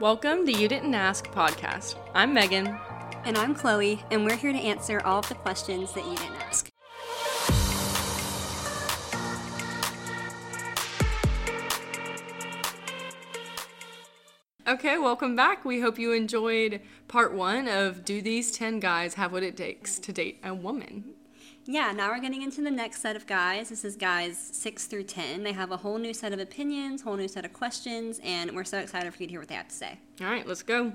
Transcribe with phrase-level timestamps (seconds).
[0.00, 1.96] Welcome to You Didn't Ask podcast.
[2.14, 2.78] I'm Megan.
[3.24, 6.36] And I'm Chloe, and we're here to answer all of the questions that you didn't
[6.36, 6.70] ask.
[14.68, 15.64] Okay, welcome back.
[15.64, 19.98] We hope you enjoyed part one of Do These 10 Guys Have What It Takes
[19.98, 21.17] to Date a Woman?
[21.70, 23.68] Yeah, now we're getting into the next set of guys.
[23.68, 25.42] This is guys 6 through 10.
[25.42, 28.64] They have a whole new set of opinions, whole new set of questions, and we're
[28.64, 29.98] so excited for you to hear what they have to say.
[30.22, 30.94] All right, let's go.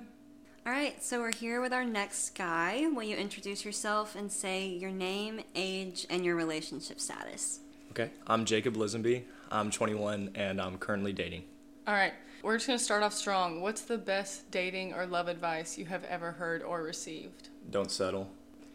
[0.65, 2.87] All right, so we're here with our next guy.
[2.91, 7.59] Will you introduce yourself and say your name, age, and your relationship status?
[7.91, 9.25] Okay, I'm Jacob Lizenby.
[9.51, 11.43] I'm 21 and I'm currently dating.
[11.85, 13.61] All right, we're just going to start off strong.
[13.61, 17.49] What's the best dating or love advice you have ever heard or received?
[17.69, 18.31] Don't settle.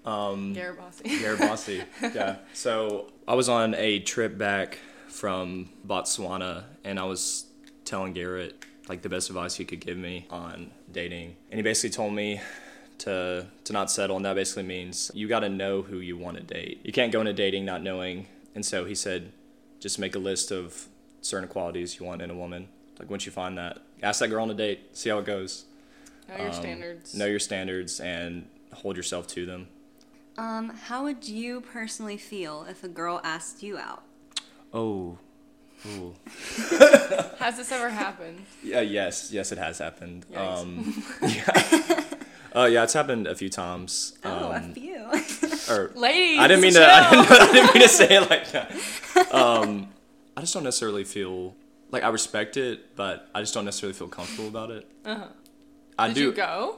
[0.08, 0.52] Um,
[1.38, 1.82] Bossy.
[2.02, 2.36] Yeah.
[2.54, 7.46] So I was on a trip back from Botswana and I was
[7.84, 11.36] telling Garrett like the best advice he could give me on dating.
[11.50, 12.40] And he basically told me
[12.98, 16.36] to to not settle and that basically means you got to know who you want
[16.38, 16.80] to date.
[16.84, 18.26] You can't go into dating not knowing.
[18.54, 19.32] And so he said
[19.80, 20.86] just make a list of
[21.20, 22.68] certain qualities you want in a woman.
[22.98, 25.66] Like once you find that, ask that girl on a date, see how it goes.
[26.28, 27.14] Know your Um, standards.
[27.14, 29.68] Know your standards and hold yourself to them.
[30.38, 34.02] Um, how would you personally feel if a girl asked you out?
[34.72, 35.18] Oh.
[35.86, 36.14] Ooh.
[37.38, 38.44] Has this ever happened?
[38.62, 40.26] Yeah, yes, yes, it has happened.
[40.32, 40.60] Yikes.
[40.62, 42.04] Um, yeah.
[42.62, 44.18] Uh, yeah, it's happened a few times.
[44.24, 45.04] Oh, a Um, few.
[45.70, 46.84] or Ladies, I didn't mean to.
[46.84, 48.72] I didn't, I didn't mean to say it like that.
[49.34, 49.88] Um,
[50.36, 51.54] I just don't necessarily feel
[51.92, 54.90] like I respect it, but I just don't necessarily feel comfortable about it.
[55.04, 55.26] Uh-huh.
[55.98, 56.76] I Did do you go?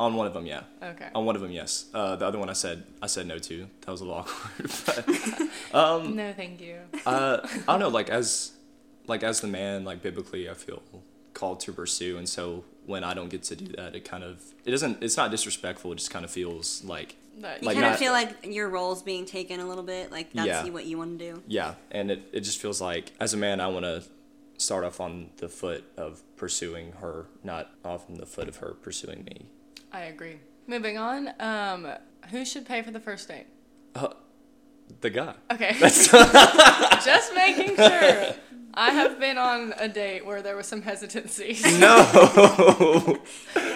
[0.00, 0.62] On one of them, yeah.
[0.82, 1.08] Okay.
[1.14, 1.86] On one of them, yes.
[1.92, 3.66] Uh, the other one, I said I said no to.
[3.82, 4.70] That was a little awkward.
[4.86, 6.78] but, um, No, thank you.
[7.06, 7.88] uh, I don't know.
[7.88, 8.52] Like as,
[9.06, 10.82] like as the man, like biblically, I feel
[11.34, 14.42] called to pursue, and so when I don't get to do that, it kind of
[14.64, 15.02] it doesn't.
[15.02, 15.92] It's not disrespectful.
[15.92, 19.02] It just kind of feels like But You Like kind of feel like your role's
[19.02, 20.68] being taken a little bit, like that's Yeah.
[20.70, 21.42] what you want to do.
[21.46, 24.02] yeah, and it it just feels like as a man, I want to
[24.56, 28.70] start off on the foot of pursuing her, not off on the foot of her
[28.82, 29.46] pursuing me.
[29.92, 30.38] I agree.
[30.66, 31.30] Moving on.
[31.40, 31.88] Um,
[32.30, 33.46] who should pay for the first date?
[33.94, 34.08] Uh,
[35.00, 35.34] the guy.
[35.52, 35.72] Okay.
[35.80, 38.34] Just making sure.
[38.74, 41.56] I have been on a date where there was some hesitancy.
[41.78, 43.18] No.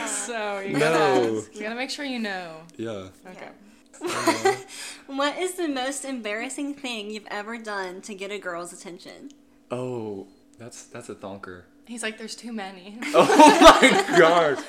[0.06, 0.78] So you No.
[0.78, 1.54] gotta ask.
[1.54, 2.58] You gotta make sure you know.
[2.76, 3.08] yeah.
[3.30, 3.48] Okay.
[5.06, 9.30] What is the most embarrassing thing you've ever done to get a girl's attention?
[9.70, 10.26] Oh,
[10.58, 11.62] that's that's a thonker.
[11.86, 12.98] He's like, there's too many.
[13.14, 14.64] Oh my god.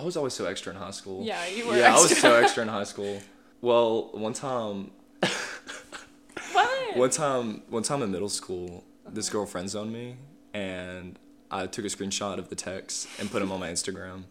[0.00, 1.22] I was always so extra in high school.
[1.22, 3.20] Yeah, you were Yeah, I was so extra in high school.
[3.60, 4.92] Well, one time,
[6.52, 6.96] what?
[6.96, 10.16] one time, one time in middle school, this girl friend zoned me,
[10.54, 11.18] and
[11.50, 14.22] I took a screenshot of the text and put them on my Instagram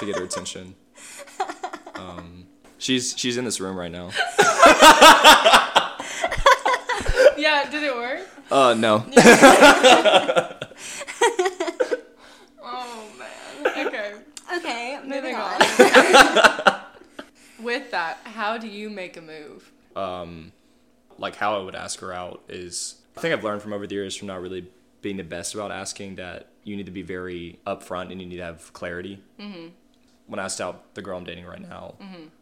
[0.00, 0.74] to get her attention.
[1.94, 2.46] Um,
[2.78, 4.10] she's she's in this room right now.
[7.38, 8.20] Yeah, did it work?
[8.50, 9.04] Uh, no.
[12.64, 13.86] Oh man.
[13.86, 14.12] Okay.
[14.56, 15.62] Okay, moving Moving on.
[15.62, 16.80] on.
[17.60, 19.70] With that, how do you make a move?
[19.94, 20.52] um,
[21.18, 23.94] like how I would ask her out is I think I've learned from over the
[23.94, 24.66] years from not really
[25.02, 28.38] being the best about asking that you need to be very upfront and you need
[28.38, 29.20] to have clarity.
[29.38, 29.68] Mm-hmm.
[30.26, 31.94] When I asked out the girl I'm dating right now,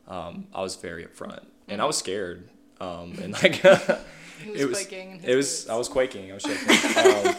[0.06, 2.49] um, I was very upfront and I was scared.
[2.81, 5.69] Um, and like it was, quaking it was.
[5.69, 6.97] I was quaking, I was shaking,
[7.28, 7.34] um,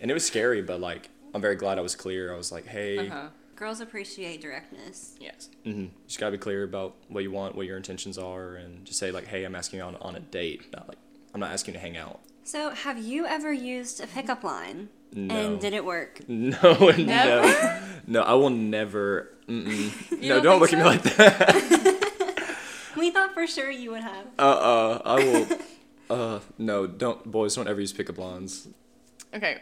[0.00, 0.62] and it was scary.
[0.62, 2.32] But like I'm very glad I was clear.
[2.32, 3.28] I was like, hey, Uh-huh.
[3.56, 5.14] Girls appreciate directness.
[5.18, 5.48] Yes.
[5.64, 8.84] hmm You just gotta be clear about what you want, what your intentions are, and
[8.84, 10.98] just say like, "Hey, I'm asking you on, on a date, not like
[11.34, 14.90] I'm not asking you to hang out." So, have you ever used a pickup line?
[15.12, 15.34] No.
[15.34, 16.20] And did it work?
[16.28, 17.82] No, no, Never?
[18.06, 18.22] no.
[18.22, 19.32] I will never.
[19.48, 20.20] Mm-mm.
[20.20, 22.56] No, don't don't look think at me like that.
[22.96, 24.26] We thought for sure you would have.
[24.38, 25.58] Uh, uh I will.
[26.08, 28.68] Uh, no, don't, boys, don't ever use pickup lines.
[29.34, 29.60] Okay.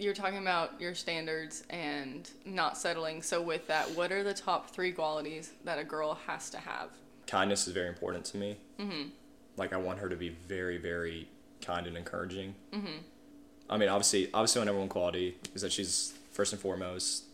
[0.00, 3.20] You're talking about your standards and not settling.
[3.22, 6.88] So with that, what are the top three qualities that a girl has to have?
[7.26, 8.56] Kindness is very important to me.
[8.78, 9.10] Mm-hmm.
[9.58, 11.28] Like I want her to be very, very
[11.60, 12.54] kind and encouraging.
[12.72, 12.98] Mm-hmm.
[13.68, 17.24] I mean, obviously, obviously, my number one quality is that she's first and foremost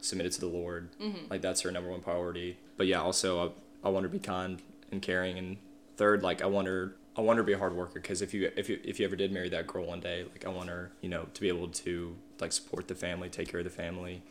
[0.00, 0.90] submitted to the Lord.
[1.00, 1.30] Mm-hmm.
[1.30, 2.58] Like that's her number one priority.
[2.76, 4.60] But yeah, also I, I want her to be kind
[4.92, 5.38] and caring.
[5.38, 5.56] And
[5.96, 8.00] third, like I want her, I want her to be a hard worker.
[8.00, 10.44] Because if you if you if you ever did marry that girl one day, like
[10.46, 13.60] I want her, you know, to be able to like support the family, take care
[13.60, 14.22] of the family.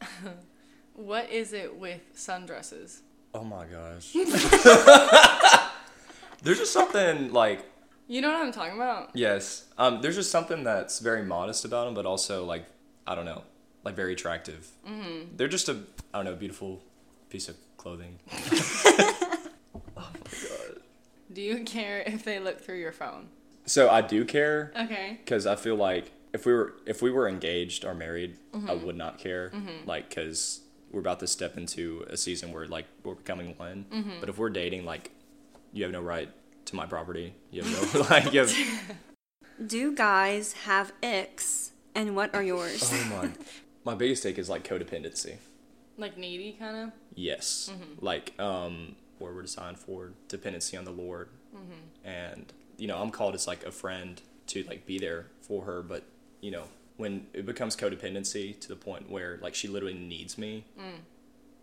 [0.94, 3.00] What is it with sundresses?
[3.32, 4.12] Oh my gosh.
[6.42, 7.64] There's just something like
[8.06, 9.10] You know what I'm talking about?
[9.14, 9.66] Yes.
[9.78, 12.66] Um, there's just something that's very modest about them, but also like
[13.06, 13.42] I don't know.
[13.84, 14.68] like very attractive.
[14.86, 15.36] Mm-hmm.
[15.36, 15.78] They're just a
[16.12, 16.82] I don't know beautiful
[17.30, 18.18] piece of clothing.
[21.32, 23.28] Do you care if they look through your phone?
[23.66, 25.18] So I do care Okay.
[25.24, 28.86] because I feel like if we were if we were engaged or married, I Mm-hmm.
[28.86, 29.52] would not care.
[29.86, 30.60] Like because
[30.90, 33.86] we're about to step into a season where like we're becoming one.
[33.92, 34.20] Mm-hmm.
[34.20, 35.10] But if we're dating, like
[35.72, 36.28] you have no right
[36.66, 37.34] to my property.
[37.50, 38.52] You have no like you have.
[39.64, 42.90] Do guys have icks, and what are yours?
[42.92, 43.30] Oh my!
[43.84, 45.36] My biggest take is like codependency.
[45.98, 46.92] Like needy, kind of.
[47.14, 48.04] Yes, Mm-hmm.
[48.04, 52.08] like um, where we're designed for dependency on the Lord, Mm-hmm.
[52.08, 55.82] and you know I'm called as like a friend to like be there for her,
[55.82, 56.02] but
[56.40, 56.64] you know
[56.96, 61.00] when it becomes codependency to the point where like she literally needs me, Mm.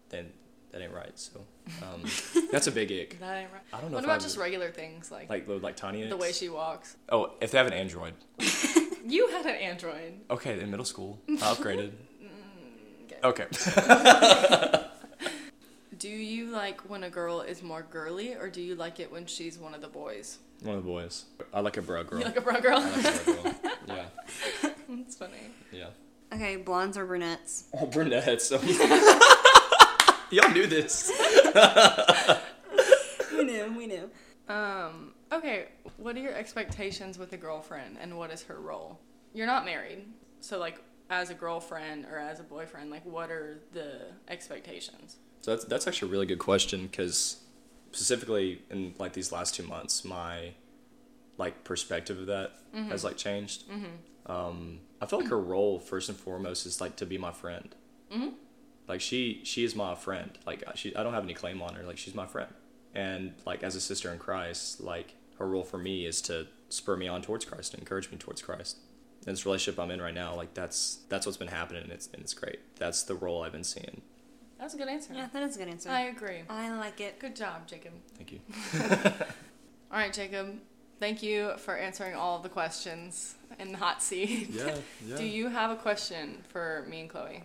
[0.10, 0.32] then
[0.72, 1.18] that ain't right.
[1.18, 1.42] So
[1.82, 2.04] um,
[2.52, 3.18] that's a big ick.
[3.22, 3.62] That ain't right.
[3.74, 6.32] I don't know What about just regular things like, Like the like tiny the way
[6.34, 6.98] she walks?
[7.10, 8.14] Oh, if they have an Android.
[9.10, 10.20] You had an Android.
[10.30, 11.92] Okay, in middle school, I upgraded.
[12.22, 13.46] Mm, Okay.
[15.98, 19.26] Do you like when a girl is more girly, or do you like it when
[19.26, 20.40] she's one of the boys?
[20.62, 21.26] One of the boys.
[21.54, 22.20] I like a bro girl.
[22.20, 22.78] You like a bro girl?
[22.80, 23.56] I like a bro girl.
[23.88, 24.06] Yeah,
[24.90, 25.34] That's funny.
[25.72, 25.88] yeah.
[26.34, 27.66] Okay, blondes or brunettes?
[27.74, 28.52] Oh, brunettes.
[30.32, 31.10] Y'all knew this.
[33.32, 34.10] We knew, we knew.
[34.50, 35.14] Um.
[35.32, 35.68] Okay.
[35.98, 39.00] What are your expectations with a girlfriend, and what is her role?
[39.34, 40.06] You're not married,
[40.42, 45.18] so like as a girlfriend or as a boyfriend, like what are the expectations?
[45.42, 47.38] So that's that's actually a really good question because
[47.92, 50.52] specifically in like these last two months, my
[51.38, 52.52] like perspective of that
[52.90, 53.64] has like changed.
[54.26, 57.74] Um, I feel like her role first and foremost is like to be my friend.
[58.12, 58.34] Mhm.
[58.88, 60.32] Like she she is my friend.
[60.46, 61.84] Like she I don't have any claim on her.
[61.84, 62.54] Like she's my friend.
[62.94, 66.98] And like as a sister in Christ, like her role for me is to spur
[66.98, 68.78] me on towards Christ and encourage me towards Christ.
[69.26, 72.08] And this relationship I'm in right now, like that's that's what's been happening and it's
[72.14, 72.60] and it's great.
[72.78, 74.02] That's the role I've been seeing.
[74.60, 75.14] That's a good answer.
[75.14, 75.90] Yeah, that is a good answer.
[75.90, 76.42] I agree.
[76.50, 77.20] I like it.
[77.20, 77.94] Good job, Jacob.
[78.16, 78.40] Thank you.
[79.92, 80.60] All right, Jacob.
[81.00, 84.50] Thank you for answering all of the questions in the hot seat.
[84.52, 84.76] Yeah,
[85.06, 85.16] yeah.
[85.16, 87.44] Do you have a question for me and Chloe?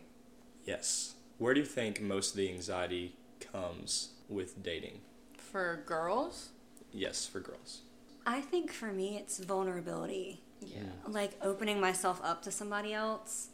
[0.64, 1.14] Yes.
[1.36, 5.00] Where do you think most of the anxiety comes with dating?
[5.36, 6.48] For girls?
[6.92, 7.82] Yes, for girls.
[8.26, 10.40] I think for me, it's vulnerability.
[10.60, 10.78] Yeah.
[11.06, 11.12] Mm.
[11.12, 13.48] Like opening myself up to somebody else.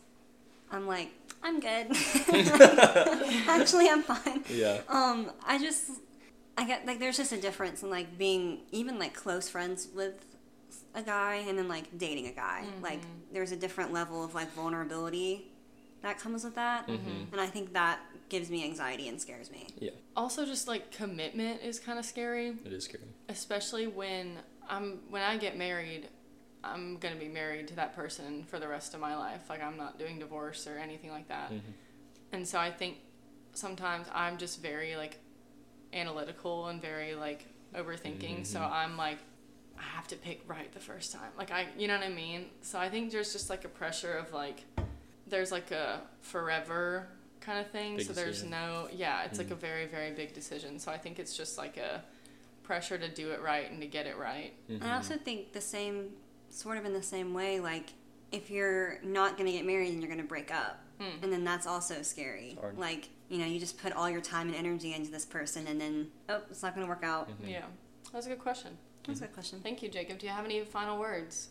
[0.71, 1.11] I'm like,
[1.43, 1.89] I'm good.
[3.49, 4.43] Actually, I'm fine.
[4.51, 4.81] Yeah.
[4.89, 5.91] Um, I just,
[6.57, 10.25] I get like, there's just a difference in like being even like close friends with
[10.95, 12.65] a guy and then like dating a guy.
[12.83, 13.01] Like,
[13.33, 15.53] there's a different level of like vulnerability
[16.03, 17.33] that comes with that, Mm-hmm.
[17.33, 17.99] and I think that
[18.29, 19.67] gives me anxiety and scares me.
[19.81, 23.03] Yeah, Also, just like commitment is kind of scary, it is scary.
[23.29, 24.39] especially when
[24.69, 26.09] I'm when I get married.
[26.65, 29.49] I'm gonna be married to that person for the rest of my life.
[29.49, 31.51] Like I'm not doing divorce or anything like that.
[31.53, 31.71] Mm-hmm.
[32.33, 32.99] And so I think
[33.55, 35.19] sometimes I'm just very like
[35.93, 38.47] analytical and very like overthinking.
[38.47, 39.19] So I'm like,
[39.79, 41.31] I have to pick right the first time.
[41.37, 42.47] Like I, you know what I mean?
[42.63, 44.65] So I think there's just like a pressure of like,
[45.27, 47.09] there's like a forever
[47.41, 47.97] kind of thing.
[47.97, 48.51] Big so there's decision.
[48.51, 50.79] no, yeah, it's like a very, very big decision.
[50.79, 52.03] So I think it's just like a
[52.63, 54.53] pressure to do it right and to get it right.
[54.71, 54.85] Mm-hmm.
[54.85, 56.11] I also think the same,
[56.51, 57.93] sort of in the same way, like
[58.33, 60.81] if you're not going to get married and you're going to break up,
[61.23, 62.51] and then that's also scary.
[62.53, 62.79] It's hard.
[62.79, 65.81] Like you know, you just put all your time and energy into this person, and
[65.81, 67.29] then oh, it's not going to work out.
[67.45, 67.63] Yeah.
[68.13, 68.77] That's a good question.
[69.07, 69.61] That's a good question.
[69.63, 70.19] Thank you, Jacob.
[70.19, 71.49] Do you have any final words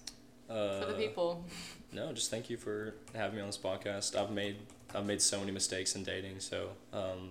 [0.49, 1.45] Uh, for the people?
[1.93, 4.13] No, just thank you for having me on this podcast.
[4.19, 4.57] I've made
[4.93, 7.29] I've made so many mistakes in dating, so um,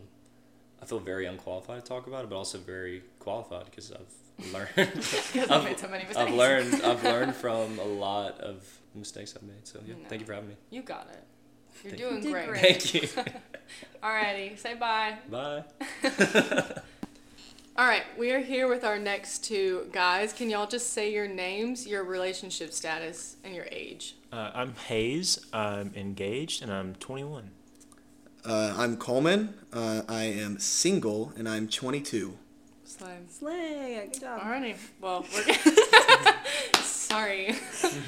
[0.80, 4.14] I feel very unqualified to talk about it, but also very qualified because I've
[4.52, 4.70] learned.
[5.50, 6.16] I've made so many mistakes.
[6.16, 8.64] I've learned I've learned from a lot of
[8.94, 9.66] mistakes I've made.
[9.66, 10.08] So yeah, No.
[10.08, 10.56] thank you for having me.
[10.70, 11.22] You got it.
[11.82, 12.48] You're Thank doing you.
[12.50, 12.82] great.
[12.82, 13.00] Thank you.
[14.02, 15.16] Alrighty, say bye.
[15.30, 15.64] Bye.
[17.78, 20.32] All right, we are here with our next two guys.
[20.32, 24.16] Can y'all just say your names, your relationship status, and your age?
[24.32, 25.44] Uh, I'm Hayes.
[25.52, 27.50] I'm engaged and I'm 21.
[28.46, 29.52] Uh, I'm Coleman.
[29.74, 32.38] Uh, I am single and I'm 22.
[32.98, 33.26] Slime.
[33.28, 34.40] Slay, good job.
[34.40, 34.74] Alrighty.
[35.02, 35.54] Well, we're
[36.82, 37.54] sorry.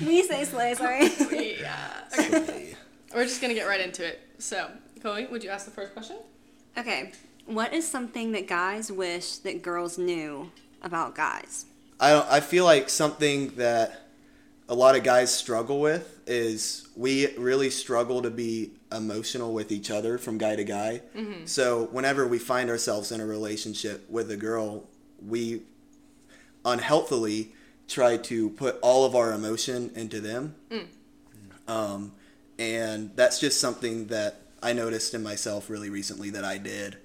[0.05, 1.11] We say slay, sorry.
[1.61, 2.05] yeah.
[2.19, 2.75] Okay.
[3.15, 4.21] We're just gonna get right into it.
[4.39, 4.71] So,
[5.03, 6.17] Chloe, would you ask the first question?
[6.79, 7.13] okay,
[7.45, 11.67] what is something that guys wish that girls knew about guys?
[12.01, 14.07] I don't, I feel like something that
[14.69, 19.91] a lot of guys struggle with is we really struggle to be emotional with each
[19.91, 21.03] other from guy to guy.
[21.47, 24.85] So whenever we find ourselves in a relationship with a girl,
[25.27, 25.63] we
[26.65, 27.53] unhealthily
[27.87, 30.55] try to put all of our emotion into them.
[31.67, 32.13] Um,
[32.59, 36.97] and that's just something that I noticed in myself really recently that I did,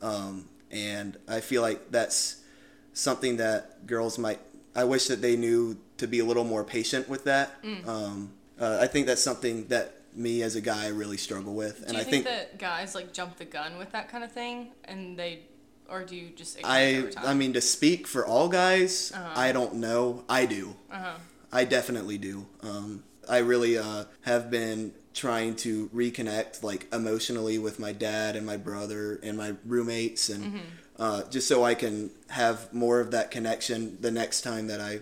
[0.00, 2.36] um, and I feel like that's
[2.94, 4.40] something that girls might.
[4.74, 7.62] I wish that they knew to be a little more patient with that.
[7.62, 7.86] Mm.
[7.86, 11.88] Um, uh, I think that's something that me as a guy really struggle with, and
[11.88, 14.32] Do you I think, think that guys like jump the gun with that kind of
[14.32, 15.40] thing, and they,
[15.88, 17.10] or do you just I?
[17.16, 19.32] I mean to speak for all guys, Uh-huh.
[19.40, 20.24] I don't know.
[20.28, 20.76] I do.
[20.90, 21.14] uh-huh.
[21.54, 22.46] I definitely do.
[22.62, 28.46] Um, I really uh, have been trying to reconnect, like emotionally, with my dad and
[28.46, 30.58] my brother and my roommates, and Mm-hmm.
[30.98, 35.00] uh, just so I can have more of that connection the next time that I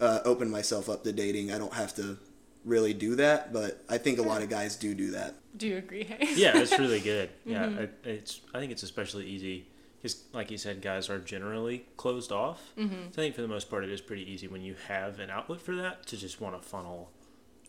[0.00, 1.52] uh, open myself up to dating.
[1.52, 2.18] I don't have to
[2.64, 5.34] really do that, but I think a lot of guys do do that.
[5.56, 6.36] Do you agree, Hayes?
[6.38, 7.30] yeah, it's really good.
[7.46, 7.78] Yeah, Mm-hmm.
[7.78, 8.40] it, it's.
[8.54, 9.66] I think it's especially easy
[10.00, 12.60] because, like you said, guys are generally closed off.
[12.78, 12.94] Mm-hmm.
[13.12, 15.30] So I think for the most part, it is pretty easy when you have an
[15.30, 17.10] outlet for that to just want to funnel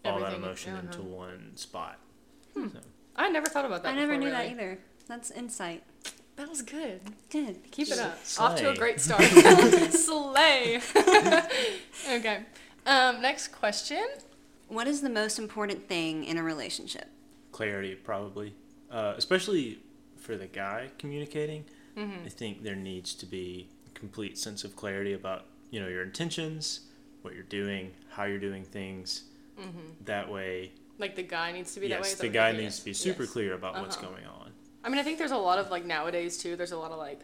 [0.04, 0.88] all that emotion uh-huh.
[0.88, 1.98] into one spot.
[2.54, 2.68] Hmm.
[2.70, 2.80] So,
[3.16, 3.90] I never thought about that.
[3.90, 4.80] I never before, knew that either.
[5.08, 5.84] That's insight.
[6.36, 7.02] That was good.
[7.30, 7.72] Good.
[7.72, 8.24] Keep it up.
[8.26, 8.46] Slay.
[8.46, 9.24] Off to a great start.
[9.24, 10.82] Slay.
[12.12, 12.44] okay.
[12.86, 14.06] Um, next question.
[14.68, 17.08] What is the most important thing in a relationship?
[17.52, 18.54] clarity, probably,
[18.92, 19.80] uh, especially
[20.18, 21.64] for the guy communicating.
[21.96, 22.26] Mm-hmm.
[22.26, 26.04] I think there needs to be a complete sense of clarity about you know your
[26.04, 26.82] intentions,
[27.22, 29.24] what you're doing, how you're doing things.
[30.04, 32.08] That way, Like the guy needs to be that way.
[32.10, 33.32] yes, is the what guy you're needs to be super Yes.
[33.32, 34.08] clear about what's Uh-huh.
[34.10, 34.52] going on.
[34.84, 36.58] I mean, I think there's a lot of like nowadays too.
[36.58, 37.22] There's a lot of like,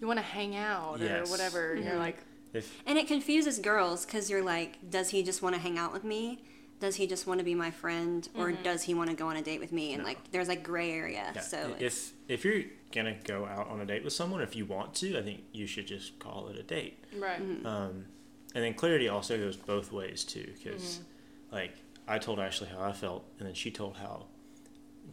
[0.00, 1.28] you want to hang out Yes.
[1.28, 1.74] or whatever.
[1.74, 2.18] and You're like,
[2.52, 5.92] If And it confuses girls because you're like, does he just want to hang out
[5.92, 6.42] with me?
[6.82, 8.64] Does he just want to be my friend, or Mm-hmm.
[8.64, 9.94] does he want to go on a date with me?
[9.94, 11.30] And like, there's like gray area.
[11.32, 14.66] yeah, So if if you're gonna go out on a date with someone, if you
[14.66, 17.04] want to, I think you should just call it a date.
[17.16, 17.38] right.
[17.64, 18.06] Um,
[18.54, 21.54] and then clarity also goes both ways too, because Mm-hmm.
[21.54, 21.74] like
[22.08, 24.26] I told Ashley how I felt, and then she told how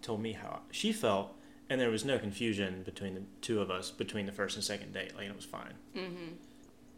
[0.01, 1.35] told me how she felt,
[1.69, 4.91] and there was no confusion between the two of us between the first and second
[4.91, 5.15] date.
[5.15, 5.73] Like it was fine.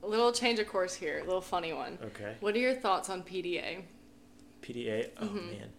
[0.04, 1.20] A little change of course here.
[1.20, 2.00] A little funny one.
[2.02, 2.36] Okay.
[2.40, 3.84] What are your thoughts on PDA?
[4.62, 5.10] PDA.
[5.20, 5.48] Oh Mm-hmm.
[5.52, 5.70] man.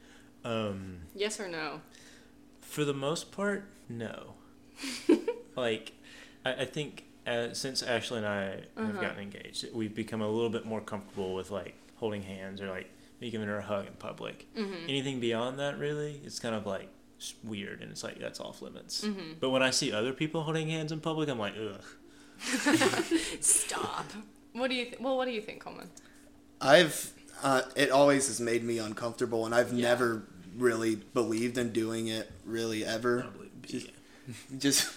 [0.44, 1.80] Um, Yes or no?
[2.60, 4.34] for the most part, no.
[5.56, 5.92] like,
[6.44, 9.00] I, I think uh, since Ashley and I have Uh-huh.
[9.00, 12.90] gotten engaged, we've become a little bit more comfortable with like holding hands or like
[13.20, 14.46] me giving her a hug in public.
[14.56, 14.88] Mm-hmm.
[14.88, 16.88] Anything beyond that, really, it's kind of like
[17.44, 19.04] weird, and it's like that's off limits.
[19.04, 19.34] Mm-hmm.
[19.38, 21.84] But when I see other people holding hands in public, I'm like, ugh.
[23.40, 24.06] Stop.
[24.52, 25.00] What do you think?
[25.00, 25.88] Well, what do you think, Coleman?
[26.60, 29.88] I've uh, it always has made me uncomfortable, and I've Yeah.
[29.88, 30.22] never
[30.56, 33.26] really believed in doing it really ever.
[33.66, 33.88] Just,
[34.58, 34.90] just,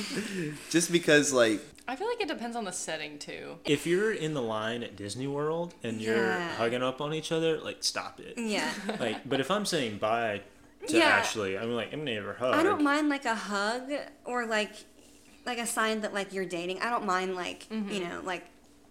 [0.70, 3.58] just because like I feel like it depends on the setting too.
[3.64, 6.54] If you're in the line at Disney World and you're Yeah.
[6.56, 8.34] hugging up on each other, like stop it.
[8.36, 8.70] yeah.
[9.00, 10.40] Like, but if I'm saying bye
[10.88, 11.04] to Yeah.
[11.04, 12.54] Ashley, I'm like, I'm gonna give her a hug.
[12.54, 13.90] I don't mind like a hug
[14.24, 14.72] or like
[15.44, 16.80] like a sign that like you're dating.
[16.80, 18.44] I don't mind like you know like,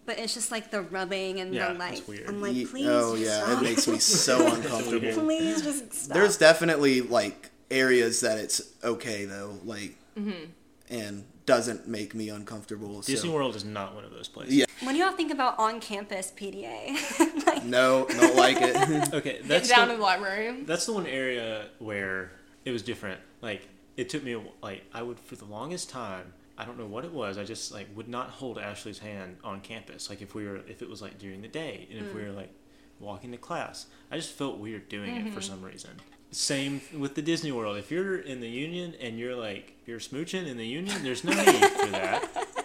[0.06, 2.06] but it's just like the rubbing and Yeah, the like.
[2.08, 2.28] weird.
[2.28, 2.86] I'm like, ye- please.
[2.88, 3.62] oh just yeah, stop.
[3.62, 5.12] it makes me so uncomfortable.
[5.24, 6.14] please just stop.
[6.14, 10.44] There's definitely like areas that it's okay though, like, Mm-hmm.
[10.88, 13.00] and doesn't make me uncomfortable.
[13.02, 13.32] Disney so.
[13.34, 14.54] World is not one of those places.
[14.54, 14.64] Yeah.
[14.82, 17.46] When do y'all think about on-campus PDA?
[17.46, 18.76] like, No, don't like it.
[19.14, 20.62] Okay, Get that's down the, in the library.
[20.62, 22.32] that's the one area where
[22.64, 23.20] it was different.
[23.42, 26.32] Like, it took me like I would for the longest time.
[26.58, 27.38] I don't know what it was.
[27.38, 30.08] I just like would not hold Ashley's hand on campus.
[30.08, 32.28] Like if we were if it was like during the day and if we mm.
[32.28, 32.50] were like
[32.98, 35.52] walking to class, I just felt weird doing it for mm-hmm.
[35.52, 35.90] some reason.
[36.30, 37.76] Same with the Disney World.
[37.76, 41.32] If you're in the Union and you're like you're smooching in the Union, there's no
[41.32, 42.28] need for that.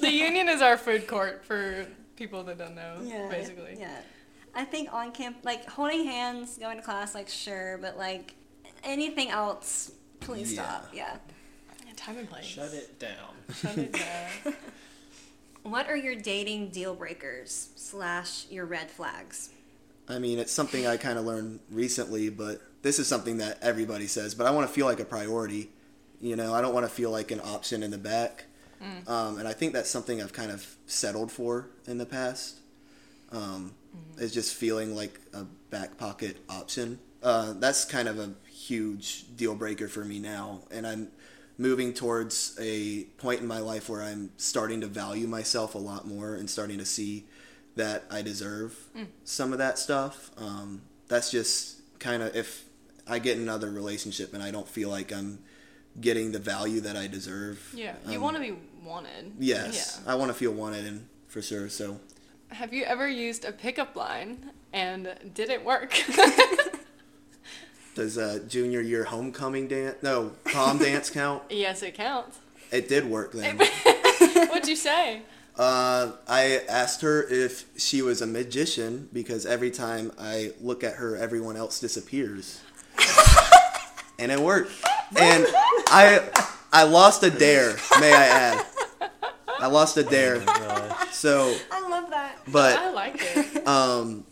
[0.00, 3.00] The Union is our food court for people that don't know.
[3.02, 3.76] yeah, basically.
[3.78, 4.00] Yeah.
[4.54, 8.34] I think on camp, like holding hands, going to class, like sure, but like
[8.84, 10.62] anything else, please Yeah.
[10.64, 10.88] stop.
[10.92, 11.16] Yeah.
[11.98, 12.44] Yeah, Time and place.
[12.44, 13.34] Shut it down.
[13.54, 14.54] Shut it down.
[15.64, 19.50] What are your dating deal breakers slash your red flags?
[20.08, 24.06] I mean, it's something I kind of learned recently, but this is something that everybody
[24.06, 24.34] says.
[24.34, 25.70] But I want to feel like a priority.
[26.22, 28.46] You know, I don't want to feel like an option in the back.
[29.08, 32.60] Um, and I think that's something I've kind of settled for in the past.
[33.30, 33.74] Um,
[34.16, 36.98] Is just feeling like a back pocket option.
[37.22, 41.08] Uh, that's kind of a huge deal breaker for me now, and I'm
[41.58, 46.06] moving towards a point in my life where I'm starting to value myself a lot
[46.06, 47.26] more and starting to see
[47.74, 48.76] that I deserve
[49.24, 50.30] some of that stuff.
[50.36, 52.64] Um, that's just kind of if
[53.06, 55.38] I get in another relationship and I don't feel like I'm
[56.00, 57.72] getting the value that I deserve.
[57.74, 59.32] Yeah, you um, want to be wanted.
[59.38, 61.68] Yes, I want to feel wanted and for sure.
[61.68, 61.98] So
[62.48, 66.00] Have you ever used a pickup line and did it work?
[67.98, 69.96] Does a junior year homecoming dance?
[70.04, 71.42] No, prom dance count?
[71.50, 72.38] Yes, it counts.
[72.70, 73.58] It did work then.
[74.48, 75.22] What'd you say?
[75.56, 80.94] Uh, I asked her if she was a magician because every time I look at
[80.94, 82.60] her, everyone else disappears,
[84.20, 84.70] and it worked.
[85.18, 85.44] And
[85.88, 86.22] I
[86.72, 88.66] I lost a dare, may I add.
[89.58, 90.40] I lost a dare.
[91.10, 92.38] So, I love that.
[92.46, 93.66] But I like it.
[93.66, 94.24] um,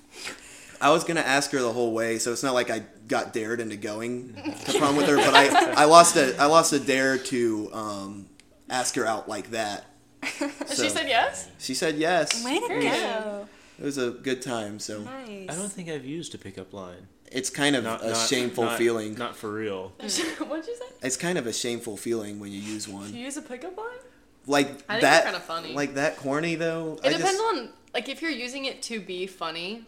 [0.80, 3.60] I was gonna ask her the whole way, so it's not like I got dared
[3.60, 4.34] into going
[4.64, 5.16] to prom with her.
[5.16, 8.26] But I, I lost a I lost a dare to um,
[8.68, 9.84] ask her out like that.
[10.38, 10.48] So-
[10.84, 11.48] she said yes.
[11.58, 12.44] She said yes.
[12.44, 13.48] Way to go.
[13.78, 14.78] It was a good time.
[14.78, 15.48] So Nice.
[15.50, 17.06] I don't think I've used a pickup line.
[17.30, 19.14] it's kind of Not a not- shameful not- feeling.
[19.14, 19.92] Not for real.
[19.98, 20.86] What'd you say?
[21.02, 23.12] it's kind of a shameful feeling when you use Do one.
[23.14, 23.86] you use a pickup line?
[24.46, 25.24] Like I think that.
[25.24, 25.74] kinda funny.
[25.74, 26.98] Like that corny though.
[27.04, 29.84] It I depends just, on like if you're using it to be funny,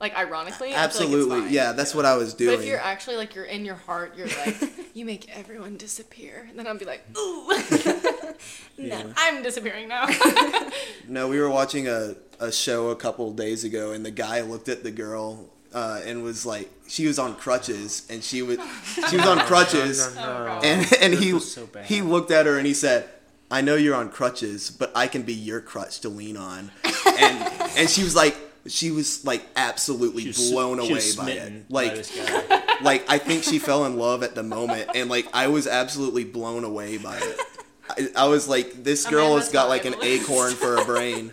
[0.00, 0.68] like ironically.
[0.68, 1.72] I feel like Absolutely, yeah.
[1.72, 2.50] That's what I was doing.
[2.50, 2.68] But doing.
[2.68, 4.56] if you're actually like you're in your heart, you're like
[4.94, 7.52] you make everyone disappear, and then I'll be like, ooh,
[8.76, 9.02] Yeah.
[9.16, 10.06] I'm disappearing now.
[11.08, 14.68] No, we were watching a, a show a couple days ago, and the guy looked
[14.68, 18.58] at the girl uh, and was like, she was on crutches, and she was
[19.10, 20.44] she was on crutches, No, no, no.
[20.46, 20.64] God.
[20.64, 23.08] and and This he so he looked at her and he said,
[23.50, 26.70] "I know you're on crutches, but I can be your crutch to lean on,"
[27.18, 28.36] and and she was like.
[28.68, 31.68] She was like absolutely She was- blown she away was by smitten it.
[31.68, 32.62] by Like this guy.
[32.82, 36.24] like I think she fell in love at the moment, and like I was absolutely
[36.24, 37.40] blown away by it.
[38.16, 41.32] I, I was like, this girl has got like an acorn for a brain.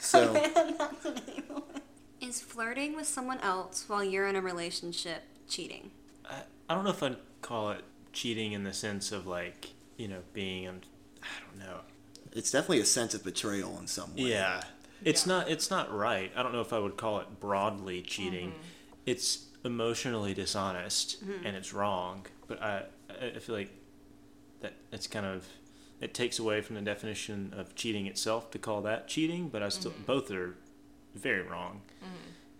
[0.00, 0.34] So
[2.20, 5.90] Is flirting with someone else while you're in a relationship cheating?
[6.28, 7.82] I, I don't know if I'd call it
[8.12, 10.80] cheating in the sense of like you know being um,
[11.22, 11.80] I don't know.
[12.32, 14.22] it's definitely a sense of betrayal in some way.
[14.30, 14.62] Yeah,
[15.04, 15.34] it's Yeah.
[15.34, 16.32] not it's not right.
[16.36, 18.50] I don't know if I would call it broadly cheating.
[18.50, 18.60] Mm-hmm.
[19.06, 21.46] It's emotionally dishonest mm-hmm.
[21.46, 22.26] and it's wrong.
[22.46, 23.70] But I I I feel like
[24.60, 25.46] that it's kind of
[26.00, 29.48] it takes away from the definition of cheating itself to call that cheating.
[29.48, 30.04] But I still mm-hmm.
[30.04, 30.56] both are
[31.14, 31.82] very wrong.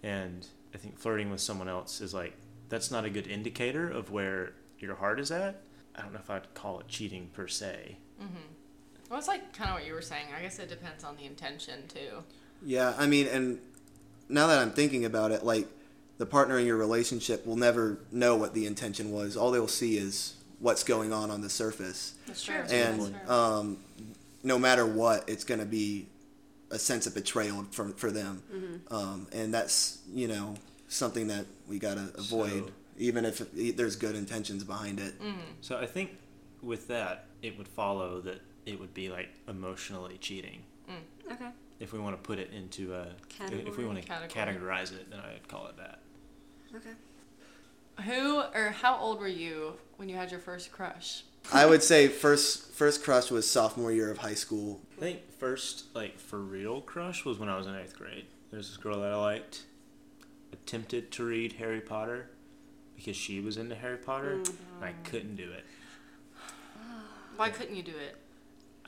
[0.02, 2.34] And I think flirting with someone else is like
[2.68, 5.62] that's not a good indicator of where your heart is at.
[5.96, 7.98] I don't know if I'd call it cheating per se.
[9.10, 10.26] Well, it's like kind of what you were saying.
[10.36, 12.22] I guess it depends on the intention too.
[12.64, 13.58] Yeah, I mean, and
[14.28, 15.66] now that I'm thinking about it, like
[16.18, 19.36] the partner in your relationship will never know what the intention was.
[19.36, 22.54] All they'll see is what's going on on the surface, That's true.
[22.70, 23.78] and um,
[24.44, 26.06] no matter what, it's going to be
[26.70, 28.42] a sense of betrayal for for them,
[28.90, 30.54] um, and that's you know
[30.88, 33.42] something that we got to avoid, So- even if
[33.76, 35.14] there's good intentions behind it.
[35.62, 36.10] So I think
[36.62, 40.62] with that, it would follow that it would be like emotionally cheating.
[40.88, 41.50] Mm, okay.
[41.78, 43.06] If we want to put it into a,
[43.40, 44.28] if we want to Category.
[44.30, 46.00] categorize it, then I'd call it that.
[46.74, 46.90] Okay.
[48.04, 51.24] Who or how old were you when you had your first crush?
[51.52, 54.80] I would say first first crush was sophomore year of high school.
[54.98, 58.26] I think first, like for real crush was when I was in eighth grade.
[58.50, 59.64] There's this girl that I liked.
[60.52, 62.30] Attempted to read Harry Potter
[62.96, 64.48] because she was into Harry Potter, mm.
[64.48, 65.64] and I couldn't do it.
[67.36, 68.16] Why couldn't you do it?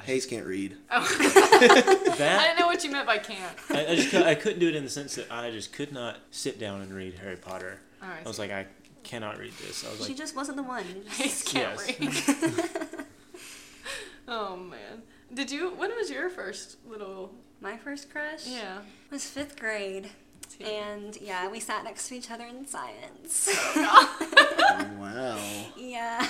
[0.05, 0.77] Hayes can't read.
[0.91, 3.57] Oh, I That didn't know what you meant by can't.
[3.71, 6.19] I, I just I couldn't do it in the sense that I just could not
[6.31, 7.79] sit down and read Harry Potter.
[8.03, 8.21] Oh, All right.
[8.25, 8.67] I was like, I
[9.05, 9.85] cannot read this.
[9.85, 10.85] I was she like, just wasn't the one.
[10.89, 12.41] You Hayes can't Yes.
[12.41, 13.05] read.
[14.29, 15.03] oh man.
[15.33, 15.71] Did you?
[15.71, 17.33] When was your first little?
[17.61, 18.79] My first crush Yeah.
[19.11, 20.11] was fifth grade.
[20.49, 20.65] Tea.
[20.65, 23.49] And yeah, we sat next to each other in science.
[24.99, 25.39] Wow.
[25.77, 26.27] yeah.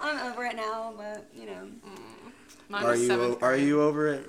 [0.00, 1.98] I'm over it now, but you know, mm.
[2.70, 4.28] Mine Are you o- are you over it?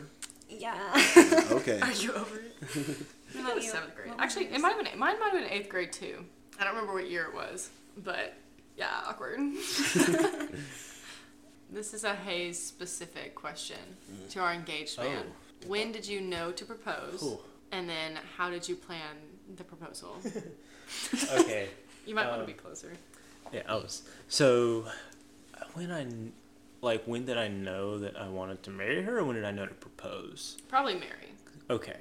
[0.49, 0.75] yeah.
[1.51, 1.79] Okay.
[1.79, 2.55] Are you over it?
[3.33, 4.11] What Mine about was seventh grade.
[4.19, 6.25] Actually, it might have been mine might have been eighth grade too.
[6.59, 7.69] I don't remember what year it was,
[8.03, 8.33] but
[8.77, 9.39] yeah, awkward.
[11.71, 13.77] this is a Hayes specific question
[14.31, 15.23] to our engaged man.
[15.67, 17.23] When did you know to propose?
[17.23, 17.39] Ooh.
[17.71, 19.15] And then how did you plan
[19.55, 20.17] the proposal?
[21.39, 21.69] okay.
[22.05, 22.91] You might want Um, to be closer.
[23.53, 24.01] Yeah, I was.
[24.27, 24.85] So,
[25.73, 26.33] when I, kn-
[26.81, 29.51] like, when did I know that I wanted to marry her, or when did I
[29.51, 30.57] know to propose?
[30.67, 31.29] Probably marry.
[31.69, 31.97] Okay,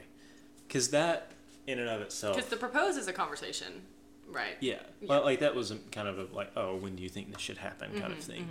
[0.66, 1.32] because that,
[1.66, 3.82] in and of itself, because the propose is a conversation,
[4.28, 4.56] right?
[4.60, 7.32] yeah, Well, like that was a, kind of a like, oh, when do you think
[7.32, 8.48] this should happen, kind of Mhm, thing.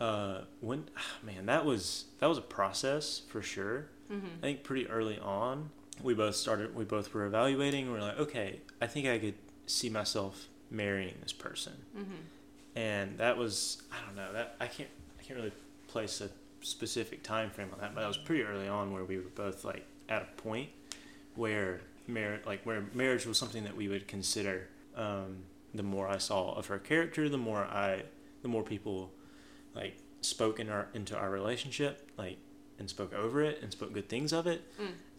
[0.00, 0.84] Uh, when,
[1.22, 3.86] man, that was that was a process for sure.
[4.10, 4.38] Mhm.
[4.38, 5.70] I think pretty early on,
[6.02, 6.74] we both started.
[6.74, 7.92] We both were evaluating.
[7.92, 9.34] We are like, okay, I think I could
[9.66, 11.84] see myself marrying this person.
[11.96, 12.04] Mhm.
[12.76, 14.88] and that was I don't know that I can't
[15.30, 15.54] can't really
[15.86, 16.28] place a
[16.60, 19.64] specific time frame on that, but that was pretty early on where we were both
[19.64, 20.68] like at a point
[21.36, 24.68] where marriage like where marriage was something that we would consider.
[24.96, 28.02] Um, the more I saw of her character, the more I,
[28.42, 29.12] the more people,
[29.74, 32.38] like spoke in our into our relationship, like
[32.80, 34.62] and spoke over it and spoke good things of it.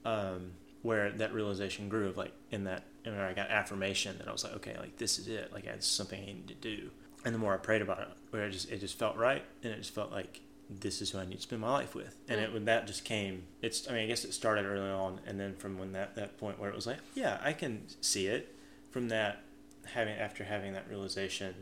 [0.03, 4.27] Um, where that realization grew of like in that, and where I got affirmation that
[4.27, 6.89] I was like, okay, like this is it, like it's something I need to do.
[7.23, 9.71] And the more I prayed about it, where it just it just felt right, and
[9.73, 12.15] it just felt like this is who I need to spend my life with.
[12.29, 15.19] And it when that just came, it's I mean I guess it started early on,
[15.27, 18.27] and then from when that that point where it was like, yeah, I can see
[18.27, 18.55] it.
[18.91, 19.43] From that
[19.85, 21.53] having after having that realization,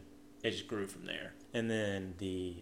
[0.43, 1.33] it just grew from there.
[1.53, 2.55] And then the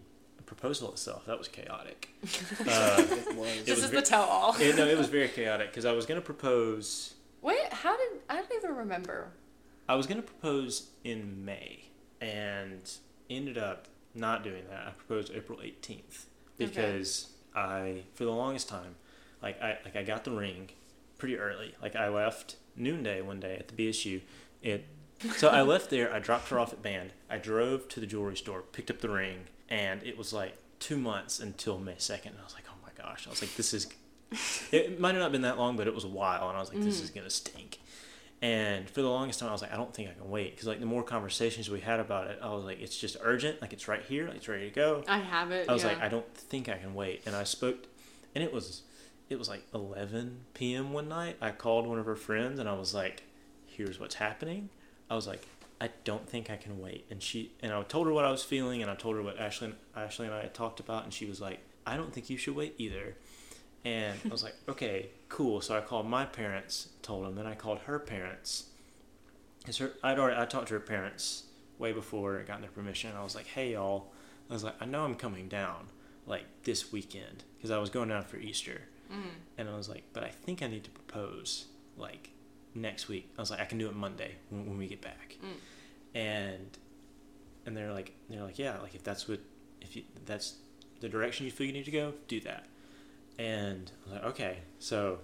[0.46, 2.08] proposal itself that was chaotic.
[2.66, 3.48] Uh, It was.
[3.58, 4.56] It This was is ve- the tell all.
[4.58, 7.14] it, no, it was very chaotic because I was gonna propose.
[7.42, 9.28] Wait, how did I don't even remember.
[9.88, 11.84] I was gonna propose in May,
[12.20, 12.90] and
[13.30, 14.86] ended up not doing that.
[14.86, 16.26] I proposed April eighteenth
[16.56, 18.96] because I, for the longest time,
[19.42, 20.70] like I like I got the ring
[21.18, 21.74] pretty early.
[21.82, 24.20] Like I left noonday one day at the BSU.
[24.62, 24.86] It
[25.36, 26.12] so I left there.
[26.12, 27.12] I dropped her off at band.
[27.28, 30.96] I drove to the jewelry store, picked up the ring, and it was like two
[30.96, 32.32] months until May second.
[32.32, 33.26] And I was like, oh my gosh!
[33.26, 33.88] I was like, this is.
[34.70, 36.68] It might have not been that long, but it was a while, and I was
[36.68, 37.04] like, this mm.
[37.04, 37.80] is gonna stink.
[38.40, 40.68] And for the longest time, I was like, I don't think I can wait because
[40.68, 43.72] like the more conversations we had about it, I was like, it's just urgent, like
[43.72, 45.02] it's right here, like it's ready to go.
[45.08, 45.68] I have it.
[45.68, 45.88] I was yeah.
[45.88, 47.22] like, I don't think I can wait.
[47.26, 47.86] And I spoke,
[48.36, 48.82] and it was,
[49.28, 50.92] it was like 11 p.m.
[50.92, 51.36] one night.
[51.40, 53.24] I called one of her friends and I was like,
[53.66, 54.70] here's what's happening.
[55.10, 55.44] I was like,
[55.80, 57.06] I don't think I can wait.
[57.10, 59.38] And she, and I told her what I was feeling and I told her what
[59.38, 61.04] Ashley, Ashley and I had talked about.
[61.04, 63.16] And she was like, I don't think you should wait either.
[63.84, 65.60] And I was like, okay, cool.
[65.60, 67.34] So I called my parents, told them.
[67.36, 68.66] Then I called her parents.
[69.64, 71.44] Cause her, I'd already, I talked to her parents
[71.78, 73.12] way before I got their permission.
[73.16, 74.06] I was like, hey y'all,
[74.50, 75.86] I was like, I know I'm coming down
[76.26, 79.22] like this weekend because I was going down for Easter, Mm.
[79.56, 81.64] and I was like, but I think I need to propose
[81.96, 82.28] like
[82.74, 83.30] next week.
[83.38, 86.18] I was like, I can do it Monday when, when we get back, Mm.
[86.18, 86.78] and
[87.64, 89.40] and they're like, they're like, yeah, like if that's what
[89.80, 90.54] if you that's
[91.00, 92.66] the direction you feel you need to go, do that.
[93.38, 95.18] And I was like, okay, so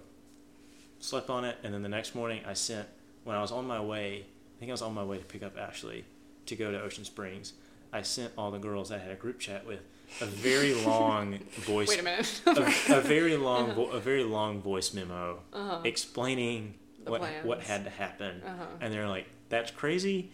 [0.99, 2.87] slept on it, and then the next morning I sent
[3.23, 4.25] when I was on my way.
[4.55, 6.05] I think I was on my way to pick up Ashley
[6.45, 7.53] to go to Ocean Springs.
[7.91, 9.79] I sent all the girls I had a group chat with
[10.21, 12.41] a very long voice Wait a minute.
[12.45, 15.81] a, a very long vo- a very long voice memo Uh-huh.
[15.83, 18.65] explaining The what what had to happen Uh-huh.
[18.79, 20.31] and they're like that's crazy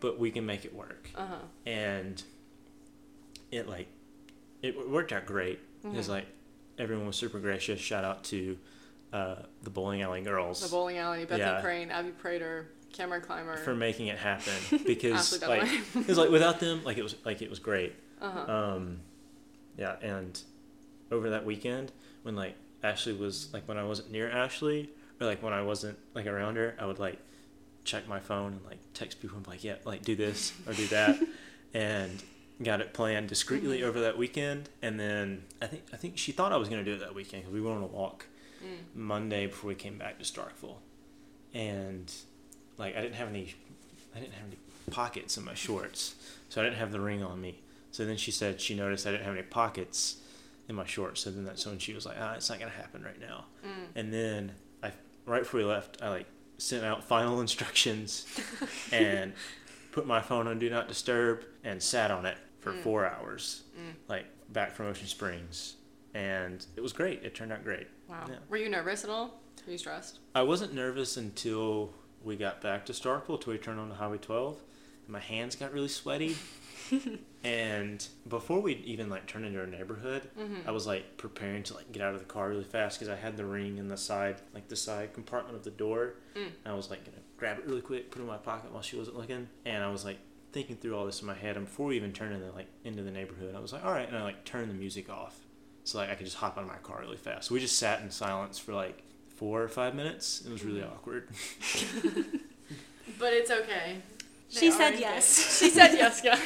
[0.00, 1.34] but we can make it work Uh-huh.
[1.66, 2.22] and
[3.50, 3.88] it like
[4.62, 6.12] it worked out great because Mm-hmm.
[6.12, 6.26] like
[6.78, 8.56] everyone was super gracious shout out to
[9.12, 11.60] uh, the bowling alley girls The bowling alley, Bethany Yeah.
[11.60, 13.56] Crane, Abby Prater, Cameron Clymer.
[13.58, 14.54] for making it happen
[14.86, 15.68] because like
[16.08, 18.52] was like without them like it was like it was great uh-huh.
[18.52, 19.00] um,
[19.76, 20.40] yeah, and
[21.10, 25.42] over that weekend, when like Ashley was like when I wasn't near Ashley, or like
[25.42, 27.18] when I wasn't like around her, I would like
[27.84, 30.72] check my phone and like text people and be like, yeah, like do this or
[30.72, 31.18] do that,
[31.74, 32.22] and
[32.62, 33.88] got it planned discreetly Mm-hmm.
[33.88, 34.68] over that weekend.
[34.82, 37.42] And then I think I think she thought I was gonna do it that weekend
[37.44, 38.26] because we went on a walk
[38.64, 38.94] Mm.
[38.94, 40.76] Monday before we came back to Starkville,
[41.52, 42.12] and
[42.78, 43.54] like I didn't have any,
[44.14, 44.56] I didn't have any
[44.90, 46.14] pockets in my shorts,
[46.48, 47.58] so I didn't have the ring on me.
[47.90, 50.18] So then she said she noticed I didn't have any pockets
[50.68, 51.22] in my shorts.
[51.22, 53.68] So then that's when she was like, "Ah, it's not gonna happen right now." Mm.
[53.96, 54.92] And then I,
[55.26, 56.26] right before we left, I like
[56.58, 58.26] sent out final instructions
[58.92, 59.32] and
[59.92, 62.82] put my phone on do not disturb and sat on it for Mm.
[62.82, 63.94] four hours, Mm.
[64.08, 65.76] like back from Ocean Springs,
[66.14, 67.22] and it was great.
[67.22, 67.86] It turned out great.
[68.08, 68.24] Wow.
[68.28, 68.36] Yeah.
[68.48, 69.40] Were you nervous at all?
[69.66, 70.18] Were you stressed?
[70.34, 74.18] I wasn't nervous until we got back to Starkville, till we turned on to Highway
[74.18, 74.58] 12.
[75.04, 76.36] And my hands got really sweaty.
[77.44, 80.68] and before we even like turned into our neighborhood, Mm-hmm.
[80.68, 83.16] I was like preparing to like get out of the car really fast because I
[83.16, 86.14] had the ring in the side, like the side compartment of the door.
[86.36, 86.46] Mm.
[86.64, 88.82] And I was like gonna grab it really quick, put it in my pocket while
[88.82, 89.48] she wasn't looking.
[89.64, 90.18] And I was like
[90.52, 91.56] thinking through all this in my head.
[91.56, 94.06] And before we even turned into like into the neighborhood, I was like, all right,
[94.08, 95.38] and I like turned the music off
[95.84, 97.48] so like I could just hop out of my car really fast.
[97.48, 100.42] So we just sat in silence for like four or five minutes.
[100.46, 100.92] It was really Mm-hmm.
[100.92, 101.28] awkward.
[103.18, 103.96] But it's okay.
[104.52, 105.58] She said yes.
[105.58, 106.38] She said yes, guys.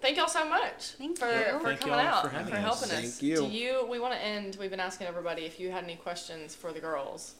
[0.00, 1.60] Thank y'all so much Thank for, you.
[1.60, 2.60] for Thank coming y'all out for having us.
[2.60, 3.18] helping us.
[3.18, 3.36] Thank you.
[3.36, 3.86] Do you?
[3.88, 4.56] We want to end.
[4.58, 7.34] We've been asking everybody if you had any questions for the girls.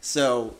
[0.00, 0.56] So,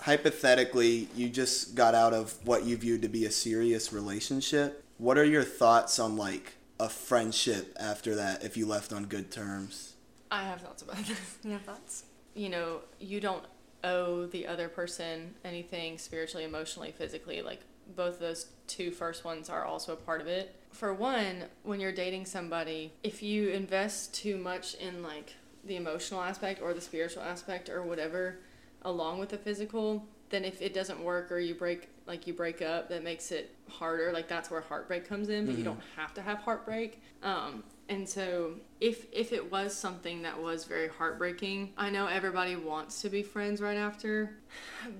[0.00, 4.84] hypothetically, you just got out of what you viewed to be a serious relationship.
[4.98, 9.30] What are your thoughts on like a friendship after that if you left on good
[9.30, 9.94] terms?
[10.30, 11.38] I have thoughts about this.
[11.42, 12.04] You have thoughts?
[12.34, 13.42] You know, you don't
[13.86, 17.40] owe the other person anything spiritually, emotionally, physically.
[17.42, 17.60] Like
[17.94, 20.54] both those two first ones are also a part of it.
[20.72, 26.20] For one, when you're dating somebody, if you invest too much in like the emotional
[26.20, 28.38] aspect or the spiritual aspect or whatever,
[28.82, 32.62] along with the physical, then if it doesn't work or you break like you break
[32.62, 34.12] up, that makes it harder.
[34.12, 37.00] Like that's where heartbreak comes in, but you don't have to have heartbreak.
[37.22, 42.56] Um, and so if if it was something that was very heartbreaking, I know everybody
[42.56, 44.38] wants to be friends right after,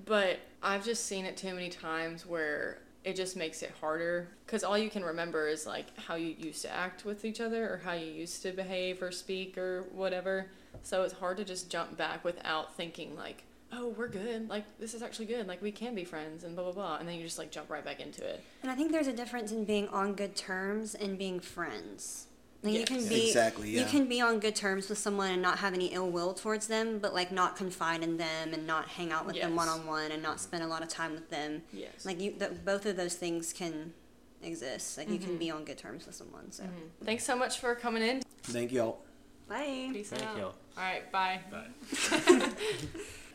[0.05, 4.63] but I've just seen it too many times where it just makes it harder because
[4.63, 7.77] all you can remember is like how you used to act with each other or
[7.77, 10.47] how you used to behave or speak or whatever.
[10.83, 14.49] So it's hard to just jump back without thinking like, oh, we're good.
[14.49, 15.47] Like this is actually good.
[15.47, 16.97] Like we can be friends and blah blah blah.
[16.97, 18.41] And then you just like jump right back into it.
[18.61, 22.27] And I think there's a difference in being on good terms and being friends.
[22.63, 23.81] Like you can be Exactly, yeah.
[23.81, 26.67] You can be on good terms with someone and not have any ill will towards
[26.67, 29.85] them, but like not confide in them and not hang out with them one on
[29.85, 31.61] one and not spend a lot of time with them.
[31.71, 32.05] Yes.
[32.05, 33.93] Like you, the, both of those things can
[34.41, 34.97] exist.
[34.97, 35.25] Like you Mm-hmm.
[35.27, 36.51] can be on good terms with someone.
[36.51, 36.63] So
[37.03, 38.21] Thanks so much for coming in.
[38.43, 38.99] Thank y'all.
[39.47, 39.89] bye.
[39.93, 40.37] Peace Thank out.
[40.37, 40.43] you.
[40.43, 41.39] All right, bye.
[41.51, 41.67] Bye.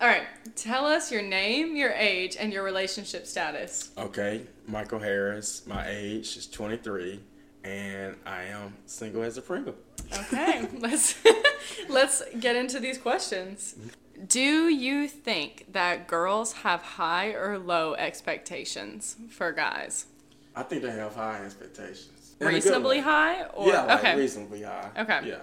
[0.00, 0.24] All right,
[0.56, 3.90] tell us your name, your age, and your relationship status.
[3.96, 5.64] Okay, Michael Harris.
[5.66, 7.20] My age is 23,
[7.64, 9.74] and I am single as a Pringle.
[10.12, 11.16] Okay, let's
[11.88, 13.76] let's get into these questions.
[14.26, 20.06] Do you think that girls have high or low expectations for guys?
[20.54, 22.34] I think they have high expectations.
[22.40, 24.16] In Reasonably high or yeah, like okay.
[24.16, 24.90] reasonably high.
[24.98, 25.20] Okay.
[25.28, 25.40] Yeah.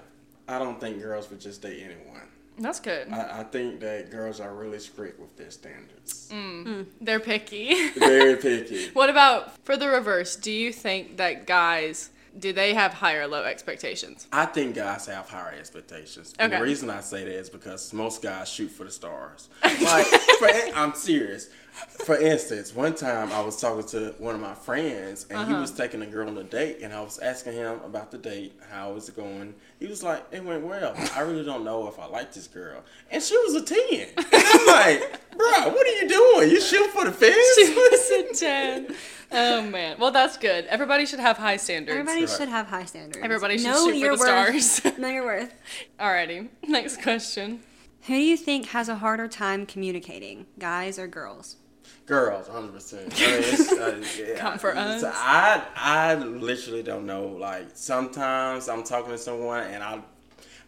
[0.47, 2.28] I don't think girls would just date anyone.
[2.59, 3.11] That's good.
[3.11, 6.29] I, I think that girls are really strict with their standards.
[6.31, 6.85] Mm.
[7.01, 7.89] They're picky.
[7.97, 8.89] Very picky.
[8.93, 10.35] what about for the reverse?
[10.35, 14.27] Do you think that guys do they have high or low expectations?
[14.31, 16.33] I think guys have higher expectations.
[16.37, 16.59] And Okay.
[16.59, 19.49] the reason I say that is because most guys shoot for the stars.
[19.63, 21.49] Like, for, I'm serious.
[21.71, 25.61] For instance, one time I was talking to one of my friends, and he uh-huh.
[25.61, 28.59] was taking a girl on a date, and I was asking him about the date,
[28.71, 29.53] how is it going?
[29.79, 30.93] He was like, "It went well.
[31.15, 34.07] I really don't know if I like this girl." And she was a ten.
[34.17, 36.49] And I'm like, "Bro, what are you doing?
[36.49, 38.95] You shooting for the fence?" She was a 10.
[39.31, 39.97] Oh man.
[39.99, 40.65] Well, that's good.
[40.65, 41.91] Everybody should have high standards.
[41.91, 42.29] Everybody Right.
[42.29, 43.23] should have high standards.
[43.23, 44.63] Everybody should know shoot for your the worth.
[44.63, 44.97] stars.
[44.97, 45.53] know your worth.
[45.99, 46.47] Alrighty.
[46.67, 47.61] Next question.
[48.03, 51.57] Who do you think has a harder time communicating, guys or girls?
[52.05, 53.13] Girls, hundred percent.
[53.21, 55.03] uh, Come for us.
[55.03, 57.27] I I literally don't know.
[57.27, 60.01] Like sometimes I'm talking to someone and I.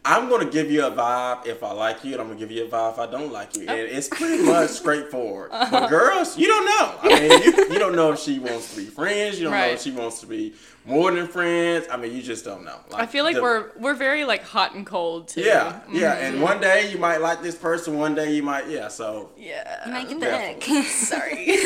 [0.03, 2.65] I'm gonna give you a vibe if I like you, and I'm gonna give you
[2.65, 5.51] a vibe if I don't like you, and it's pretty much straightforward.
[5.51, 5.69] Uh-huh.
[5.79, 6.95] But girls, you don't know.
[7.03, 9.37] I mean, you, you don't know if she wants to be friends.
[9.37, 11.85] You don't know if she wants to be more than friends.
[11.91, 12.79] I mean, you just don't know.
[12.93, 15.41] I feel like the- we're we're very like hot and cold too.
[15.41, 16.15] yeah, yeah.
[16.15, 16.23] Mm-hmm.
[16.35, 18.87] And one day you might like this person, one day you might, yeah.
[18.87, 19.85] So Yeah.
[19.85, 20.77] You might get the definitely.
[20.77, 20.85] ick.
[20.87, 21.57] Sorry.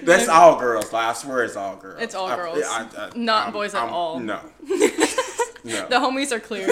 [0.04, 0.92] That's all girls.
[0.92, 2.00] Like, I swear it's all girls.
[2.02, 3.16] It's all I- girls.
[3.16, 4.18] Not boys at all.
[4.20, 4.40] No.
[4.68, 5.88] no.
[5.88, 6.66] the homies are clear.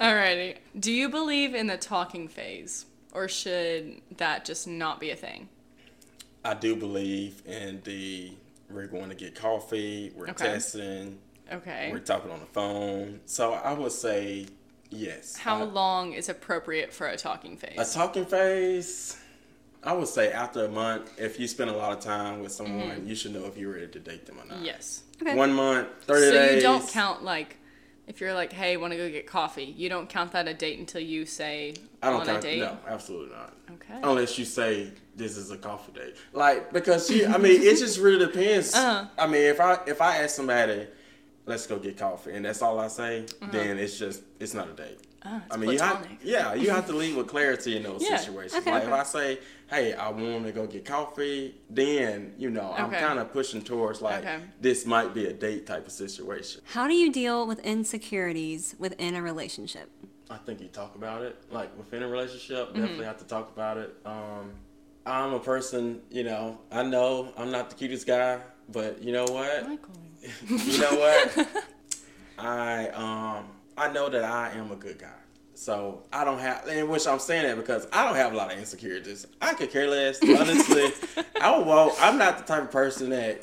[0.00, 0.56] Alrighty.
[0.78, 5.48] Do you believe in the talking phase, or should that just not be a thing?
[6.44, 8.32] I do believe in the
[8.70, 10.44] we're going to get coffee, we're Okay.
[10.46, 11.18] testing,
[11.52, 11.90] Okay.
[11.92, 13.20] we're talking on the phone.
[13.26, 14.46] So I would say
[14.90, 15.36] yes.
[15.36, 17.78] How I- long is appropriate for a talking phase?
[17.78, 19.16] A talking phase,
[19.82, 23.06] I would say after a month, if you spend a lot of time with someone,
[23.06, 24.56] you should know if you're ready to date them or not.
[24.56, 24.64] Mm-hmm.
[24.66, 25.02] Yes.
[25.22, 25.34] Okay.
[25.34, 26.48] One month, 30 So days.
[26.50, 27.56] So you don't count like
[28.08, 29.64] if you're like, hey, want to go get coffee?
[29.76, 32.38] You don't count that a date until you say I don't on count.
[32.38, 32.58] a date.
[32.60, 33.52] No, absolutely not.
[33.74, 34.00] Okay.
[34.02, 37.98] Unless you say this is a coffee date, like because you, I mean, it just
[38.00, 38.74] really depends.
[38.74, 39.06] Uh-huh.
[39.18, 40.86] I mean, if I if I ask somebody,
[41.46, 43.50] let's go get coffee, and that's all I say, Uh-huh.
[43.52, 44.98] then it's just it's not a date.
[45.24, 46.18] Ah, I mean, you have, platonic.
[46.22, 48.62] yeah, you have to lead with clarity in those Yeah, situations.
[48.62, 48.92] okay, like okay.
[48.92, 53.18] if I say, "Hey, I want to go get coffee," then you know I'm kind
[53.18, 54.38] of pushing towards like Okay.
[54.60, 56.60] this might be a date type of situation.
[56.66, 59.90] How do you deal with insecurities within a relationship?
[60.30, 61.36] I think you talk about it.
[61.50, 62.78] Like within a relationship, Mm-hmm.
[62.80, 63.96] definitely have to talk about it.
[64.04, 64.52] Um,
[65.04, 69.24] I'm a person, you know, I know I'm not the cutest guy, but you know
[69.24, 69.66] what?
[69.66, 69.94] Michael.
[70.48, 71.48] you know what?
[72.38, 73.46] I um
[73.78, 75.08] I know that I am a good guy.
[75.54, 78.52] So I don't have, in which I'm saying that because I don't have a lot
[78.52, 79.26] of insecurities.
[79.42, 80.22] I could care less.
[80.22, 80.92] Honestly,
[81.40, 81.94] I walk.
[82.00, 83.42] I'm not the type of person that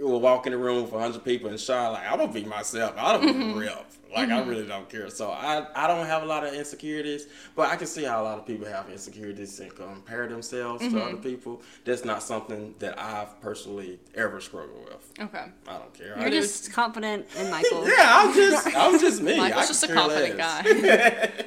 [0.00, 2.94] will walk in the room for 100 people and shine like I'm gonna be myself.
[2.98, 3.86] I don't give a rip.
[4.14, 5.10] Like I really don't care.
[5.10, 7.26] So I I don't have a lot of insecurities,
[7.56, 11.02] but I can see how a lot of people have insecurities and compare themselves to
[11.02, 11.62] other people.
[11.84, 15.12] That's not something that I've personally ever struggled with.
[15.20, 15.46] Okay.
[15.66, 16.16] I don't care.
[16.16, 17.88] I You're just- just confident in Michael.
[17.88, 19.36] yeah, I'm just I'm just me.
[19.36, 20.64] Michael's I just a confident less.
[20.64, 21.44] guy.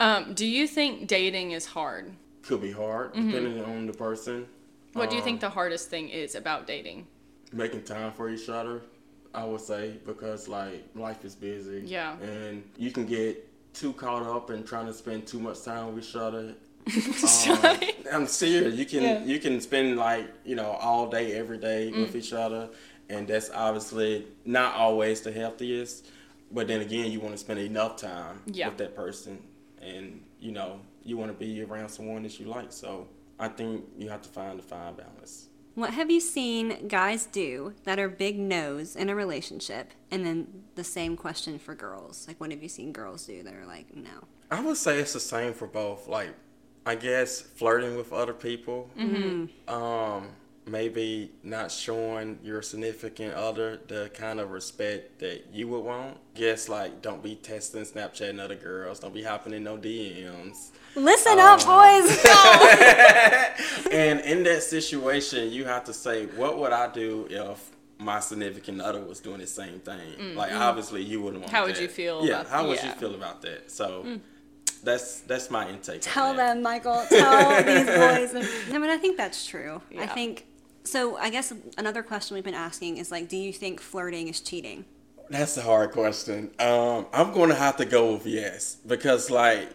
[0.00, 2.12] um, do you think dating is hard?
[2.42, 3.30] Could be hard Mm-hmm.
[3.30, 4.46] depending on the person.
[4.92, 7.06] What do you Um, think the hardest thing is about dating?
[7.52, 8.80] Making time for each other,
[9.34, 11.82] I would say, because like life is busy.
[11.84, 12.16] Yeah.
[12.20, 16.04] And you can get too caught up in trying to spend too much time with
[16.04, 16.54] each other.
[17.48, 17.80] Um,
[18.12, 18.74] I'm serious.
[18.74, 19.24] You can Yeah.
[19.24, 22.00] you can spend like you know all day every day Mm.
[22.02, 22.68] with each other,
[23.08, 26.06] and that's obviously not always the healthiest.
[26.50, 28.68] But then again, you want to spend enough time Yeah.
[28.68, 29.38] with that person,
[29.80, 32.72] and you know you want to be around someone that you like.
[32.72, 33.06] So
[33.38, 35.48] I think you have to find the fine balance.
[35.74, 39.92] What have you seen guys do that are big no's in a relationship?
[40.10, 42.26] And then the same question for girls.
[42.28, 44.26] Like, what have you seen girls do that are like, no?
[44.50, 46.08] I would say it's the same for both.
[46.08, 46.34] Like,
[46.84, 48.90] I guess flirting with other people.
[49.66, 50.28] Um,
[50.66, 56.16] maybe not showing your significant other the kind of respect that you would want.
[56.34, 59.00] Guess like don't be texting, Snapchatting other girls.
[59.00, 60.70] Don't be hopping in no DMs.
[60.94, 62.24] Listen up, boys!
[63.92, 68.80] And in that situation, you have to say, what would I do if my significant
[68.80, 70.34] other was doing the same thing?
[70.34, 71.52] Like, obviously, you wouldn't want.
[71.52, 71.56] Mm-hmm.
[71.56, 72.82] How would you feel Yeah, about- how would yeah.
[72.82, 72.94] Mm.
[72.94, 73.70] you feel about that?
[73.70, 74.18] So.
[74.84, 75.94] That's that's my intake.
[75.94, 76.54] on Tell that.
[76.54, 77.04] them, Michael.
[77.08, 78.32] Tell these boys.
[78.72, 79.80] No, but I think that's true.
[79.96, 80.44] I think
[80.84, 81.16] so.
[81.16, 84.84] I guess another question we've been asking is like, do you think flirting is cheating?
[85.30, 86.50] That's a hard question.
[86.58, 89.68] Um, I'm going to have to go with yes because like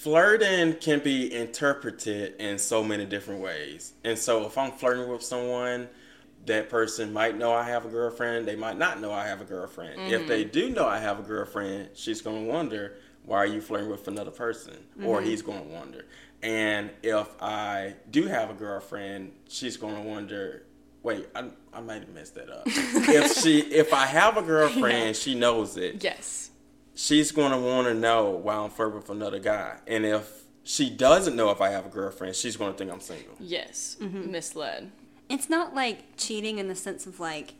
[0.00, 3.94] flirting can be interpreted in so many different ways.
[4.04, 5.88] And so if I'm flirting with someone,
[6.44, 8.46] that person might know I have a girlfriend.
[8.46, 10.12] They might not know I have a girlfriend.
[10.12, 13.60] If they do know I have a girlfriend, she's going to wonder why are you
[13.60, 16.04] flirting with another person, or he's going to wonder.
[16.42, 20.62] And if I do have a girlfriend, she's going to wonder.
[21.02, 22.62] Wait, I, I might have messed that up.
[22.66, 26.50] if she, if I have a girlfriend, she knows it yes.
[26.96, 29.78] she's going to want to know why I'm flirting with another guy.
[29.86, 33.00] And if she doesn't know if I have a girlfriend, she's going to think I'm
[33.00, 33.34] single.
[33.38, 33.96] Yes.
[34.00, 34.32] Mm-hmm.
[34.32, 34.90] Misled.
[35.28, 37.54] It's not like cheating in the sense of like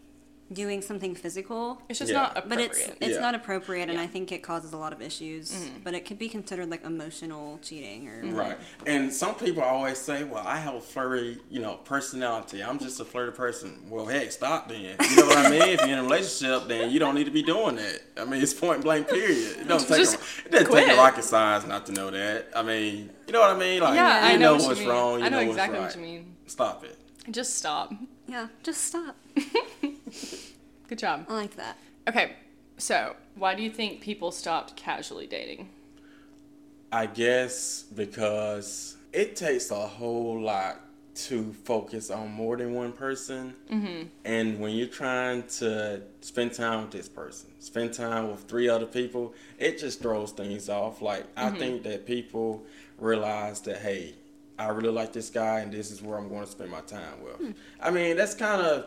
[0.53, 2.19] doing something physical, It's just Yeah.
[2.23, 2.71] not but appropriate.
[2.71, 3.21] it's it's Yeah.
[3.21, 5.51] not appropriate, and I think it causes a lot of issues.
[5.51, 5.79] Mm-hmm.
[5.83, 8.37] But it could be considered like emotional cheating or mm-hmm.
[8.37, 8.59] Right.
[8.87, 12.63] And some people always say, well, I have a flirty, you know, personality.
[12.63, 13.87] I'm just a flirty person.
[13.91, 14.97] Well, hey, stop then.
[15.11, 15.63] You know what I mean?
[15.63, 18.03] If you're in a relationship, then you don't need to be doing that.
[18.17, 19.59] I mean, it's point blank, period.
[19.61, 20.97] It doesn't take, a, it doesn't take a quit.
[20.97, 22.49] rocket science not to know that.
[22.55, 23.81] I mean, you know what I mean?
[23.81, 24.95] Like, yeah, you I know, what what's you mean.
[24.95, 25.19] wrong.
[25.21, 26.37] You I know, know, exactly what's what you mean.
[26.47, 26.97] Stop it.
[27.31, 27.93] Just stop.
[28.29, 28.47] yeah.
[28.63, 29.17] Just stop.
[30.89, 31.27] Good job.
[31.29, 31.77] I like that.
[32.09, 32.37] Okay,
[32.79, 35.69] so why do you think people stopped casually dating?
[36.93, 40.81] I guess because it takes a whole lot
[41.17, 43.55] to focus on more than one person.
[43.71, 44.09] Mm-hmm.
[44.25, 48.87] And when you're trying to spend time with this person, spend time with three other
[48.87, 51.01] people, it just throws things off.
[51.01, 52.65] Like, I think that people
[52.99, 54.15] realize that, hey,
[54.59, 57.23] I really like this guy and this is where I'm going to spend my time
[57.23, 57.55] with.
[57.81, 58.87] I mean, that's kind of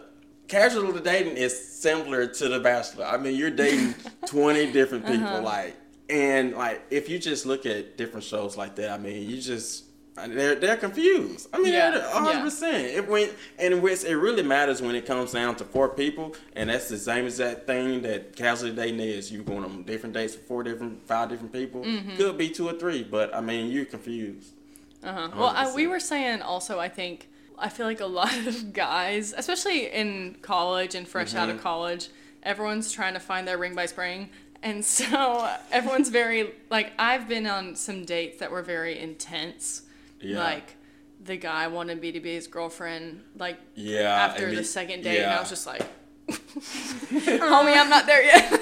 [0.49, 3.05] casual dating is similar to the bachelor.
[3.05, 3.95] I mean, you're dating
[4.27, 5.75] 20 different people like
[6.09, 9.85] and like if you just look at different shows like that, I mean, you just
[10.27, 11.47] they're they're confused.
[11.53, 12.13] I mean, Yeah, they're yeah.
[12.13, 12.41] 100.
[12.41, 16.69] percent It went and it really matters when it comes down to four people, and
[16.69, 19.31] that's the same exact thing that casual dating is.
[19.31, 21.83] You going on different dates with four different, five different people.
[21.83, 22.17] Mm-hmm.
[22.17, 24.53] Could be two or three, but I mean, you're confused.
[25.01, 25.29] Uh-huh.
[25.33, 29.33] Well, I, we were saying also, I think, I feel like a lot of guys,
[29.35, 31.57] especially in college and fresh out Mm-hmm.
[31.57, 32.09] of college,
[32.43, 34.29] everyone's trying to find their ring by spring.
[34.63, 39.83] And so everyone's very, like, I've been on some dates that were very intense.
[40.21, 40.39] Yeah.
[40.39, 40.75] Like,
[41.23, 44.03] the guy wanted me to be his girlfriend, like, Yeah.
[44.25, 45.19] after the the- second date.
[45.21, 45.81] And I was just like,
[46.29, 48.59] homie, I'm not there yet.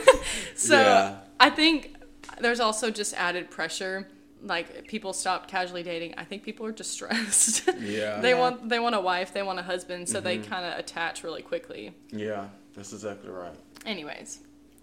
[0.55, 1.17] so Yeah.
[1.39, 1.95] I think
[2.39, 4.07] there's also just added pressure.
[4.43, 6.13] Like people stopped casually dating.
[6.17, 7.67] I think people are distressed.
[7.79, 8.19] Yeah.
[8.21, 8.39] they Yeah.
[8.39, 10.25] want they want a wife, they want a husband, so Mm-hmm.
[10.25, 11.93] they kind of attach really quickly.
[12.11, 13.55] Yeah, that's exactly right.
[13.85, 14.39] Anyways,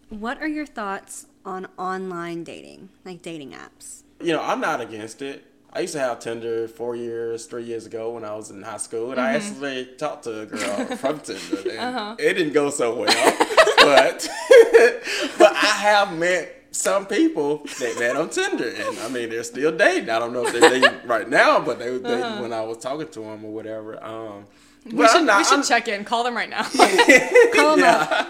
[0.08, 4.02] What are your thoughts on online dating, like dating apps?
[4.20, 5.44] you know, I'm not against it.
[5.72, 8.76] I used to have Tinder four years, three years ago when I was in high
[8.76, 12.94] school, and I actually talked to a girl from Tinder, and it didn't go so
[12.94, 13.08] well.
[13.84, 14.28] but
[15.38, 19.76] but I have met some people that met on Tinder, and I mean they're still
[19.76, 20.10] dating.
[20.10, 22.78] I don't know if they're dating right now, but they were dating when I was
[22.78, 24.02] talking to them or whatever.
[24.02, 24.46] Um,
[24.84, 26.04] we should not- we should I'm- check in.
[26.04, 26.62] Call them right now.
[27.54, 28.10] Call 'em up.
[28.10, 28.26] yeah.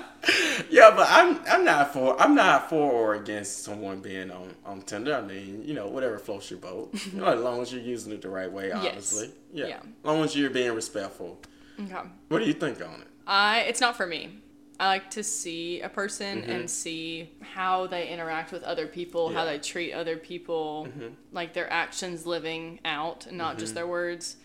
[0.70, 4.83] yeah, but I'm I'm not for I'm not for or against someone being on, on
[4.83, 5.14] Tinder.
[5.16, 6.95] I mean, you know, whatever floats your boat.
[7.12, 9.31] You know, as long as you're using it the right way, obviously.
[9.53, 9.66] Yeah.
[9.66, 9.76] Yeah.
[9.79, 11.41] As long as you're being respectful.
[11.81, 11.95] okay.
[12.29, 13.09] What do you think on it?
[13.26, 14.39] I it's not for me.
[14.81, 16.51] I like to see a person Mm-hmm.
[16.51, 21.14] and see how they interact with other people, how they treat other people, Mm-hmm.
[21.33, 24.37] like their actions living out and not just their words.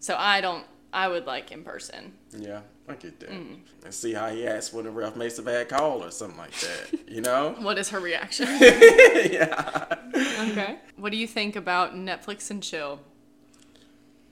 [0.00, 2.12] So I don't I would like in person.
[2.36, 3.30] Yeah, I get that.
[3.30, 3.58] Mm.
[3.84, 6.52] And see how he acts when the ref makes a bad call or something like
[6.60, 6.98] that.
[7.08, 7.54] You know?
[7.60, 8.48] What is her reaction?
[8.60, 9.84] yeah.
[10.14, 10.78] okay.
[10.96, 12.98] What do you think about Netflix and chill?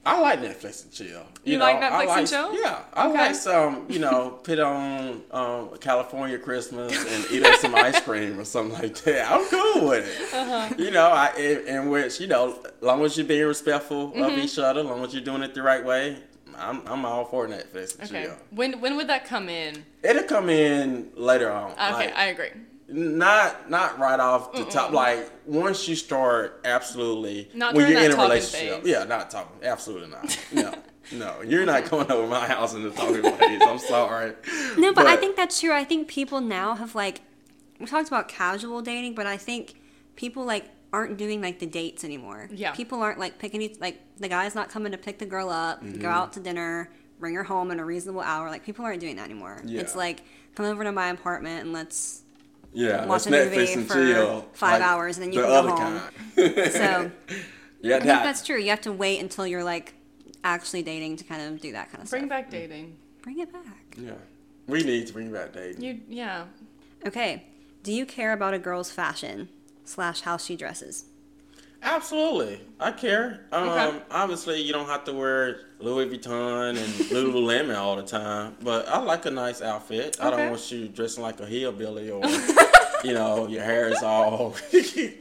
[0.06, 1.22] I like Netflix and chill.
[1.44, 2.54] You like I Netflix and chill?
[2.62, 3.18] Yeah, I Okay.
[3.18, 3.86] like some.
[3.90, 8.78] You know, put on um, California Christmas and eat up some ice cream or something
[8.80, 9.30] like that.
[9.30, 10.34] I'm cool with it.
[10.34, 10.74] Uh-huh.
[10.78, 14.22] You know, I in, in which you know, long as you're being respectful Mm-hmm.
[14.22, 16.16] of each other, long as you're doing it the right way,
[16.56, 18.24] I'm I'm all for Netflix and Okay.
[18.24, 18.36] chill.
[18.50, 19.84] When when would that come in?
[20.02, 21.72] It'll come in later on.
[21.72, 22.50] Okay, like, I agree.
[22.88, 24.92] Not not right off the top.
[24.92, 27.50] Like once you start, absolutely.
[27.54, 28.82] Not when you're that in a talking relationship.
[28.82, 28.90] phase.
[28.90, 29.62] Yeah, not talking.
[29.62, 30.38] Absolutely not.
[30.52, 30.74] No,
[31.12, 31.42] no.
[31.42, 33.60] You're not coming over my house in the talking phase.
[33.62, 34.32] I'm sorry.
[34.76, 35.72] No, but, I think that's true.
[35.72, 37.20] I think people now have like
[37.78, 39.74] we talked about casual dating, but I think
[40.16, 42.48] people like aren't doing like the dates anymore.
[42.50, 42.72] Yeah.
[42.72, 45.80] People aren't like picking each like the guy's not coming to pick the girl up,
[45.82, 46.06] go mm-hmm.
[46.06, 48.48] out to dinner, bring her home in a reasonable hour.
[48.48, 49.62] Like people aren't doing that anymore.
[49.64, 49.80] Yeah.
[49.80, 50.22] It's like
[50.54, 52.22] come over to my apartment and let's
[52.72, 54.48] yeah, watch a movie Netflix and for chill.
[54.52, 56.00] five hours and then you the can go other home.
[56.56, 56.72] kind.
[56.72, 57.10] so
[57.82, 58.58] yeah, I think that's true.
[58.58, 59.94] You have to wait until you're like
[60.44, 62.28] actually dating to kind of do that kind of Bring stuff.
[62.28, 62.96] Bring back dating.
[63.22, 63.96] Bring it back.
[63.96, 64.12] Yeah,
[64.66, 65.82] we need to bring back dating.
[65.82, 66.44] You yeah.
[67.06, 67.44] Okay.
[67.82, 69.48] Do you care about a girl's fashion
[69.84, 71.04] slash how she dresses?
[71.82, 73.46] Absolutely, I care.
[73.52, 74.02] Um, Okay.
[74.10, 76.78] obviously, you don't have to wear Louis Vuitton and
[77.10, 80.16] Lululemon all the time, but I like a nice outfit.
[80.20, 82.22] I don't want you dressing like a hillbilly or,
[83.04, 84.56] you know, your hair is all.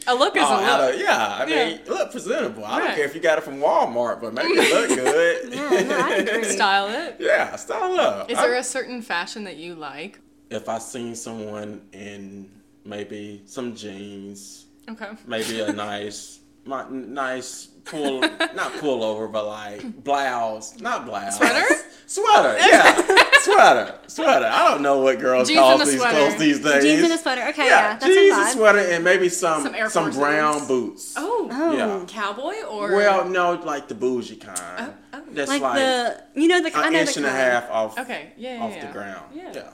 [0.08, 0.96] A look is a all out look.
[0.96, 1.92] of- yeah, I mean, Yeah.
[1.94, 2.66] look presentable.
[2.66, 5.54] I don't care if you got it from Walmart, but make it look good.
[5.54, 6.44] Yeah, no, I agree.
[6.46, 7.18] Style it.
[7.20, 8.32] yeah, style up.
[8.32, 10.20] Is I- there a certain fashion that you like?
[10.50, 12.50] if I seen someone in
[12.86, 15.10] maybe some jeans, Okay.
[15.28, 21.38] maybe a nice, my, nice pull, not pull over, but like blouse, not blouse.
[21.38, 21.66] Sweater?
[22.10, 22.96] Sweater, yeah,
[23.42, 24.46] sweater, sweater.
[24.46, 26.16] I don't know what girls Jeans call these sweater.
[26.16, 26.82] clothes these days.
[26.82, 27.42] Jeans and a sweater.
[27.50, 28.54] Okay, yeah, yeah, that's jeans a and vibe.
[28.54, 30.68] sweater, and maybe some Some Air some, brown Ones.
[30.70, 31.14] boots.
[31.18, 31.50] Oh.
[31.52, 31.74] oh.
[31.76, 32.06] Yeah.
[32.08, 34.58] Cowboy or Well, no, like the bougie kind.
[34.80, 35.24] Oh, oh.
[35.32, 37.70] That's Like, like, the you know the I an know inch the and a half
[37.70, 38.32] off Okay.
[38.38, 38.56] Yeah.
[38.56, 38.88] yeah off yeah.
[38.88, 39.26] the ground.
[39.36, 39.52] Yeah.
[39.54, 39.70] yeah.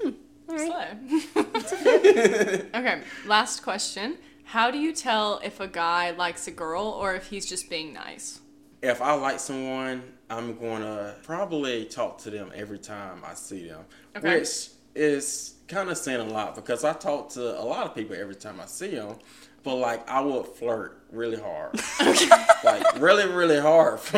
[0.00, 0.10] Hmm,
[0.48, 0.96] all right.
[1.34, 2.62] Slay.
[2.74, 3.02] okay.
[3.26, 4.16] Last question.
[4.50, 7.92] How do you tell if a guy likes a girl or if he's just being
[7.92, 8.40] nice?
[8.82, 13.84] if I like someone, I'm gonna probably talk to them every time I see them,
[14.16, 14.38] Okay.
[14.40, 18.14] which is kind of saying a lot because I talk to a lot of people
[18.14, 19.16] every time I see them.
[19.64, 21.80] But like I would flirt really hard,
[22.64, 23.98] like really, really hard.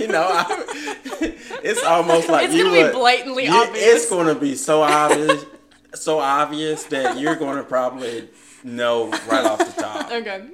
[0.00, 0.64] You know, I,
[1.62, 3.84] it's almost like It's you gonna be blatantly you- obvious.
[3.86, 5.44] It's gonna be so obvious,
[5.94, 8.28] so obvious that you're gonna probably
[8.64, 10.48] know right off the top, Okay.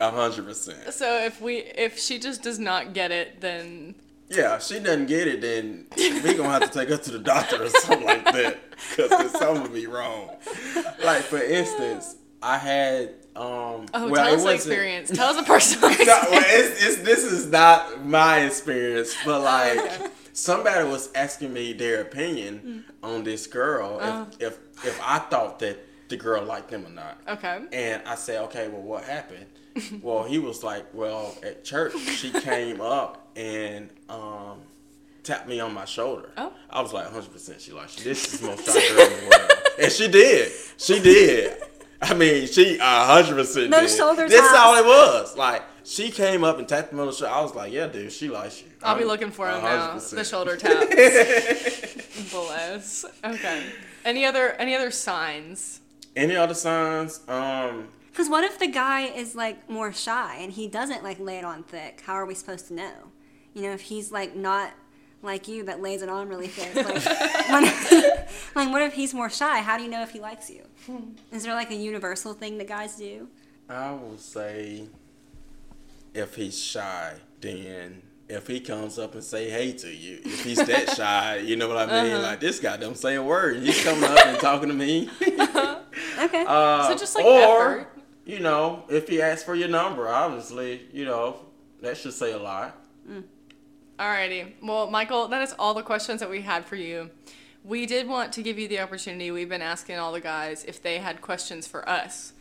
[0.00, 0.92] a hundred percent.
[0.92, 3.94] So if we if she just does not get it, then
[4.28, 7.18] Yeah, if she doesn't get it, then we gonna have to take her to the
[7.18, 8.58] doctor or something like that,
[8.90, 10.30] because there's something be wrong.
[11.04, 13.86] Like for instance, I had um.
[13.94, 15.10] oh, well, tell us the experience.
[15.10, 19.78] Tell us a personal No, well, it's, it's, this is not my experience, but like
[19.78, 20.06] okay.
[20.32, 24.26] somebody was asking me their opinion on this girl Oh.
[24.38, 25.78] if, if if I thought that
[26.08, 27.18] the girl liked them or not.
[27.28, 27.60] Okay.
[27.72, 29.46] And I said, okay, well, what happened?
[30.02, 34.58] well, he was like, well, at church, she came up and um,
[35.22, 36.30] tapped me on my shoulder.
[36.36, 36.52] Oh.
[36.70, 38.04] I was like, 100% she likes you.
[38.04, 39.50] This is the most shy girl in the world.
[39.80, 40.52] And she did.
[40.76, 41.56] She did.
[42.02, 43.90] I mean, she 100% No did.
[43.90, 44.58] shoulder This is taps.
[44.58, 45.36] all it was.
[45.36, 47.32] Like, she came up and tapped me on the shoulder.
[47.34, 48.68] I was like, yeah, dude, she likes you.
[48.82, 49.94] I'll be I'm looking for him now.
[49.96, 50.10] 100%.
[50.10, 52.30] The shoulder taps.
[52.30, 53.04] Bless.
[53.24, 53.64] Okay.
[54.04, 55.80] Any other any other signs?
[56.16, 57.20] Any other signs?
[57.28, 61.38] Um, Because what if the guy is like more shy and he doesn't like lay
[61.38, 62.02] it on thick?
[62.06, 62.92] How are we supposed to know?
[63.54, 64.72] You know, if he's like not
[65.22, 66.74] like you that lays it on really thick.
[66.76, 67.04] Like,
[67.48, 69.60] what, like what if he's more shy?
[69.60, 70.62] How do you know if he likes you?
[71.32, 73.28] Is there like a universal thing that guys do?
[73.68, 74.84] I will say
[76.12, 80.64] if he's shy, then if he comes up and say hey to you, if he's
[80.64, 82.12] that shy, you know what I mean?
[82.12, 82.22] Uh-huh.
[82.22, 83.62] Like this guy don't say a word.
[83.62, 85.08] He's coming up and talking to me.
[86.18, 86.44] Okay.
[86.46, 87.88] Uh, So just, like, or, effort.
[88.24, 91.36] you know, if he asks for your number, obviously, you know,
[91.82, 92.78] that should say a lot.
[93.98, 94.52] Alrighty.
[94.62, 97.10] Well, Michael, that is all the questions that we had for you.
[97.64, 99.30] We did want to give you the opportunity.
[99.30, 102.32] We've been asking all the guys if they had questions for us.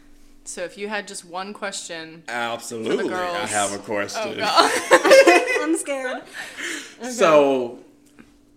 [0.45, 3.35] So if you had just one question, Absolutely, girls.
[3.35, 4.21] I have a question.
[4.25, 5.51] oh god.
[5.61, 6.23] I'm scared.
[7.11, 7.79] So,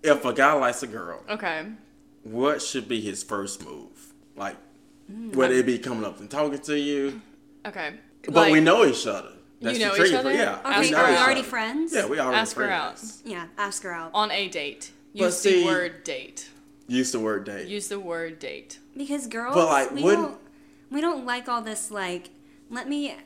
[0.02, 1.66] if a guy likes a girl, okay.
[2.24, 4.12] what should be his first move?
[4.34, 4.56] Like,
[5.08, 7.20] would it be coming up and talking to you?
[7.64, 7.94] Okay.
[8.24, 9.32] But Like- we know each other.
[9.60, 10.32] That's know the each other?
[10.32, 11.94] Yeah, Okay, are we already friends?
[11.94, 13.00] Yeah, we already Ask her out.
[13.24, 14.10] Yeah, ask her out.
[14.12, 14.90] On a date.
[15.14, 16.50] But Use the see- word date.
[16.88, 17.66] Use the word date.
[17.66, 18.78] Use the word date.
[18.96, 20.40] Because girls, But, like, we wouldn't- don't
[20.90, 22.30] we don't like all this like
[22.70, 23.16] let me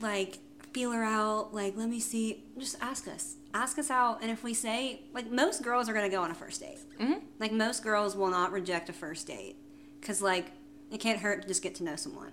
[0.00, 0.38] like
[0.72, 4.42] feel her out like let me see just ask us ask us out and if
[4.42, 7.20] we say like most girls are gonna go on a first date Mhm.
[7.38, 9.56] like most girls will not reject a first date
[10.00, 10.46] because like
[10.92, 12.32] it can't hurt to just get to know someone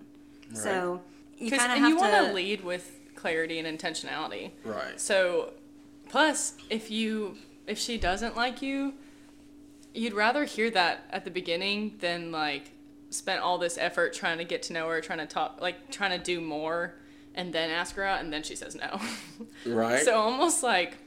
[0.54, 1.02] so
[1.38, 4.52] you 'Cause- kind of and have you to want to lead with clarity and intentionality.
[4.64, 5.00] Right.
[5.00, 5.54] So,
[6.10, 7.38] plus, if you
[7.68, 8.94] if she doesn't like you,
[9.94, 12.72] you'd rather hear that at the beginning than like
[13.10, 16.18] spend all this effort trying to get to know her, trying to talk, like trying
[16.18, 16.96] to do more,
[17.36, 19.00] and then ask her out, and then she says no.
[19.66, 20.04] Right.
[20.04, 20.98] so almost like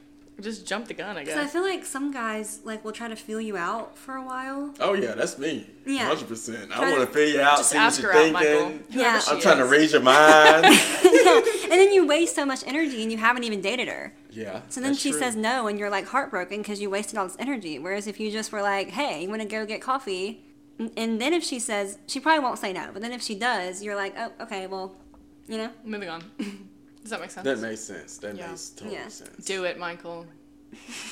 [0.41, 3.15] just jump the gun, I because I feel like some guys like will try to
[3.15, 5.67] feel you out for a while oh yeah, that's me.
[5.85, 6.07] Yeah.
[6.07, 6.71] Hundred percent.
[6.71, 8.83] I want to- to figure you out, see what you're out, thinking.
[8.89, 9.21] Yeah.
[9.27, 10.65] I'm trying to raise your mind.
[10.65, 14.61] and then you waste so much energy and you haven't even dated her yeah.
[14.69, 15.19] So then that's she true.
[15.19, 17.77] says no, and you're like heartbroken because you wasted all this energy.
[17.77, 20.43] Whereas if you just were like, "Hey, you want to go get coffee,"
[20.79, 22.89] and- and then if she says, she probably won't say no.
[22.91, 24.95] But then if she does, you're like, "Oh, okay, well,
[25.47, 26.23] you know." Moving on.
[27.03, 27.45] Does that make sense?
[27.45, 28.17] That makes sense.
[28.17, 28.47] That Yeah.
[28.47, 29.07] makes total Yeah.
[29.09, 29.45] sense.
[29.45, 30.25] Do it, Michael.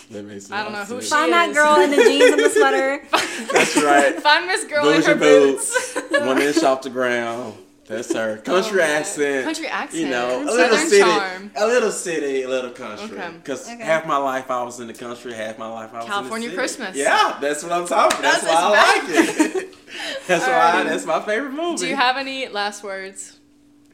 [0.10, 1.04] That makes a I don't know who sense.
[1.06, 3.04] she Find that girl in the jeans and the sweater.
[3.52, 4.16] That's right.
[4.22, 6.12] Find Miss Girl in Bougie her boots, boots.
[6.26, 7.54] one inch off the ground.
[7.88, 8.38] That's her.
[8.40, 9.44] Oh, country Oh, accent.
[9.44, 10.02] Country accent.
[10.04, 11.52] You know, a Southern little city, charm.
[11.56, 13.18] a little city, a little country.
[13.18, 13.32] Okay.
[13.36, 13.84] Because Okay.
[13.84, 16.56] half my life I was in the country, half my life I was California in
[16.56, 16.78] the city.
[16.78, 16.96] Christmas.
[16.98, 18.22] Yeah, that's what I'm talking.
[18.22, 19.76] That's, That's why I his like it.
[20.28, 20.54] that's why.
[20.54, 20.86] Alrighty.
[20.90, 21.78] That's my favorite movie.
[21.78, 23.38] Do you have any last words?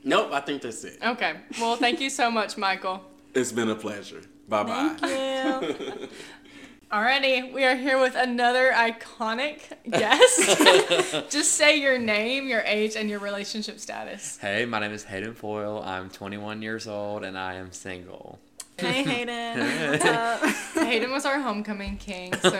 [0.03, 0.31] Nope.
[0.31, 0.99] I think that's it.
[1.03, 1.33] Okay.
[1.59, 3.01] Well, thank you so much, Michael.
[3.33, 4.21] It's been a pleasure.
[4.47, 4.95] Bye bye.
[4.99, 6.07] Thank you.
[6.91, 9.59] Alrighty, we are here with another iconic
[9.91, 11.29] guest.
[11.29, 14.37] Just say your name, your age, and your relationship status.
[14.37, 15.83] Hey, my name is Hayden Foil.
[15.83, 18.39] I'm 21 years old and I am single.
[18.77, 19.59] hey, Hayden.
[19.91, 20.41] What's up?
[20.85, 22.51] Hayden was our homecoming king, so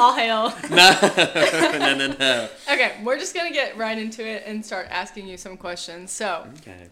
[0.00, 0.52] all hail.
[0.70, 0.98] No,
[1.78, 2.48] no, no, no.
[2.72, 6.10] Okay, we're just gonna get right into it and start asking you some questions.
[6.10, 6.86] So, Okay.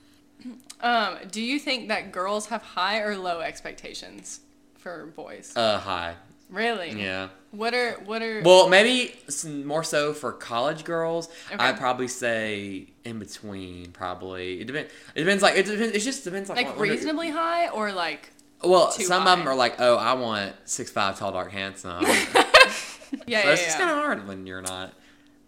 [0.81, 4.41] um, do you think that girls have high or low expectations
[4.79, 5.53] for boys?
[5.57, 6.15] Uh, hi.
[6.51, 6.93] Really?
[6.93, 7.29] Yeah.
[7.51, 8.41] What are what are?
[8.43, 9.15] Well, maybe
[9.65, 11.29] more so for college girls.
[11.53, 11.57] Okay.
[11.59, 13.91] I'd probably say in between.
[13.93, 14.91] Probably it depends.
[15.15, 15.43] It depends.
[15.43, 15.95] Like it depends.
[15.95, 16.49] It just depends.
[16.49, 18.31] Like, like what- what- reasonably high or like
[18.65, 19.33] Well, some high?
[19.33, 22.03] of them are like, oh, I want six five, tall, dark, handsome.
[23.27, 23.79] yeah so yeah, it's yeah.
[23.79, 24.93] kind of hard when you're not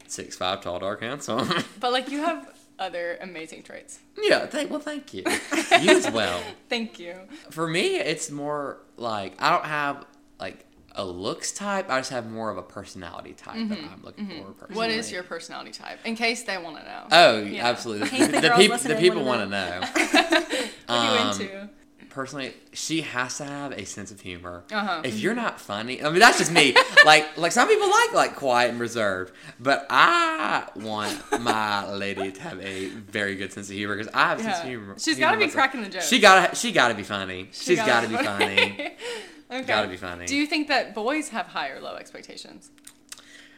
[0.07, 1.49] six five, tall, dark, handsome.
[1.79, 2.49] But like you have
[2.79, 3.99] other amazing traits.
[4.21, 4.47] yeah.
[4.47, 4.71] Thank.
[4.71, 5.23] Well, thank you.
[5.83, 6.41] you as well.
[6.69, 7.15] Thank you.
[7.51, 10.05] For me, it's more like I don't have
[10.39, 11.89] like a looks type.
[11.91, 14.65] I just have more of a personality type that I'm looking for.
[14.65, 14.75] Mm-hmm.
[14.75, 15.99] What is your personality type?
[16.05, 17.07] In case they want to know.
[17.13, 17.69] Oh, Yeah.
[17.69, 18.09] absolutely.
[18.09, 19.81] The The, peop- the people want to know.
[19.81, 21.69] what are you um, into?
[22.11, 24.65] Personally, she has to have a sense of humor.
[24.71, 25.03] Uh-huh.
[25.05, 26.75] If you're not funny, I mean that's just me.
[27.05, 32.41] like like some people like like quiet and reserved, but I want my lady to
[32.43, 34.71] have a very good sense of humor because I have a sense of Yeah.
[34.71, 34.95] humor.
[34.99, 35.55] She's got to be myself.
[35.55, 36.09] cracking the jokes.
[36.09, 37.49] She gotta she gotta be funny.
[37.53, 38.91] She She's gotta be funny.
[39.51, 39.63] okay.
[39.63, 40.27] Gotta be funny.
[40.27, 42.71] Do you think that boys have high or low expectations?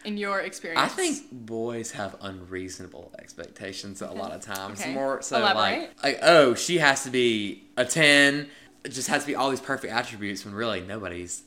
[0.05, 4.81] In your experience, I think boys have unreasonable expectations a lot of times.
[4.81, 4.93] Okay.
[4.93, 5.91] More so Elaborate.
[6.03, 8.49] like like oh, she has to be a ten.
[8.85, 11.43] It just has to be all these perfect attributes when really nobody's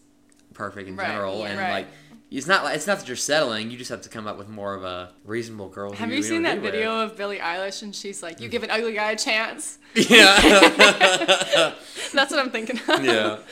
[0.53, 1.39] perfect in Right, general.
[1.39, 1.45] yeah.
[1.47, 1.71] and Right.
[1.71, 1.87] like
[2.31, 3.71] it's not like it's not that you're settling.
[3.71, 5.91] You just have to come up with more of a reasonable girl.
[5.93, 6.71] Have you seen that be with.
[6.71, 10.35] video of Billie Eilish and she's like, "You give an ugly guy a chance." Yeah.
[12.13, 12.79] That's what I'm thinking.
[12.87, 13.03] Of.
[13.03, 13.37] yeah.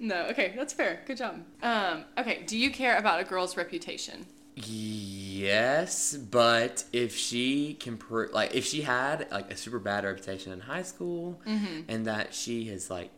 [0.00, 0.26] No.
[0.26, 1.00] Okay, that's fair.
[1.08, 1.42] Good job.
[1.60, 2.04] Um.
[2.16, 2.44] Okay.
[2.46, 4.26] Do you care about a girl's reputation?
[4.66, 10.52] Yes, but if she can prove, like, if she had like a super bad reputation
[10.52, 11.82] in high school, Mm-hmm.
[11.88, 13.10] and that she has like,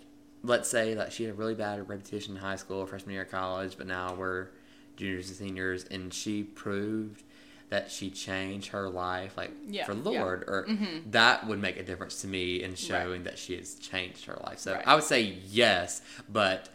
[0.42, 3.30] let's say that she had a really bad reputation in high school, freshman year of
[3.30, 4.48] college, but now we're
[4.96, 7.22] juniors and seniors, and she proved
[7.70, 10.02] that she changed her life, like Yeah, for yeah.
[10.02, 10.66] Lord, or
[11.06, 14.58] that would make a difference to me in showing that she has changed her life.
[14.58, 14.86] So Right.
[14.86, 16.68] I would say yes, but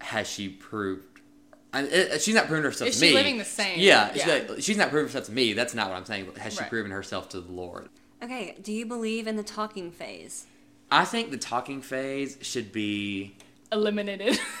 [0.00, 1.15] has she proved?
[1.72, 3.16] And it, she's not proven herself Is to she me.
[3.18, 3.78] living the same?
[3.80, 4.24] Yeah, Yeah.
[4.40, 5.52] She's, like, she's not proven herself to me.
[5.52, 6.26] That's not what I'm saying.
[6.26, 6.70] But has she Right.
[6.70, 7.88] proven herself to the Lord?
[8.22, 10.46] Okay, do you believe in the talking phase?
[10.90, 13.36] I think the talking phase should be
[13.72, 14.38] Eliminated.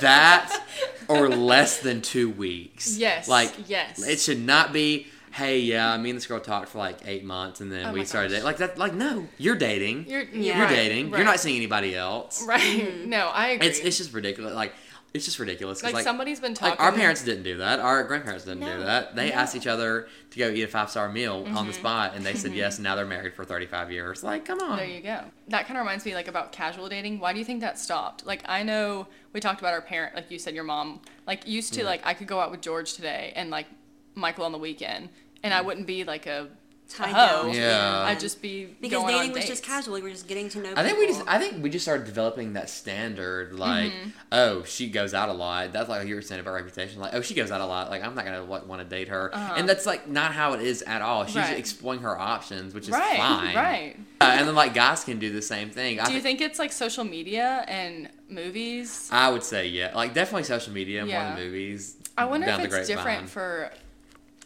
[0.00, 0.62] that
[1.08, 2.96] or less than two weeks.
[2.98, 4.02] Yes, Like yes.
[4.06, 5.06] It should not be.
[5.32, 8.04] Hey, yeah, me and this girl talked for like eight months, and then Oh we
[8.04, 8.44] started dating.
[8.44, 8.76] Like that.
[8.76, 10.04] Like no, you're dating.
[10.08, 10.58] You're Yeah.
[10.58, 11.10] You're right, dating.
[11.10, 11.18] Right.
[11.18, 12.44] You're not seeing anybody else.
[12.46, 12.60] Right.
[12.60, 13.08] Mm-hmm.
[13.08, 13.68] No, I agree.
[13.68, 14.54] It's it's just ridiculous.
[14.54, 14.74] Like
[15.14, 15.82] it's just ridiculous.
[15.82, 16.70] Like, like somebody's been talking.
[16.70, 17.80] Like our parents didn't do that.
[17.80, 19.14] Our grandparents didn't No, do that.
[19.14, 19.34] They no.
[19.34, 21.66] asked each other to go eat a five star meal on Mm-hmm.
[21.66, 22.76] the spot, and they said yes.
[22.78, 24.22] And now they're married for thirty five years.
[24.24, 24.78] Like, come on.
[24.78, 25.20] There you go.
[25.48, 27.18] That kind of reminds me like about casual dating.
[27.20, 28.24] Why do you think that stopped?
[28.24, 31.74] Like I know we talked about our parent, like you said, your mom, like used
[31.74, 33.66] to like I could go out with George today and like
[34.14, 35.10] Michael on the weekend,
[35.42, 36.48] and I wouldn't be like a,
[36.88, 37.50] a Tied hoe.
[37.52, 38.04] Yeah.
[38.06, 39.48] I'd just be because going dating on was dates.
[39.48, 39.94] just casual.
[39.94, 40.74] We were just getting to know.
[40.76, 44.08] I think we just I think we just started developing that standard like Mm-hmm.
[44.32, 47.22] oh she goes out a lot that's like you were saying about reputation like oh
[47.22, 49.66] she goes out a lot like I'm not gonna like, want to date her and
[49.68, 51.48] that's like not how it is at all she's Uh-huh.
[51.48, 51.58] Right.
[51.58, 53.96] exploring her options which is Right, fine right.
[54.20, 56.40] Uh, and then like guys can do the same thing I Do you thi- think
[56.42, 59.08] it's like social media and movies?
[59.10, 62.86] I would say yeah like definitely social media more than movies I wonder if it's
[62.86, 63.26] different grapevine.
[63.28, 63.72] for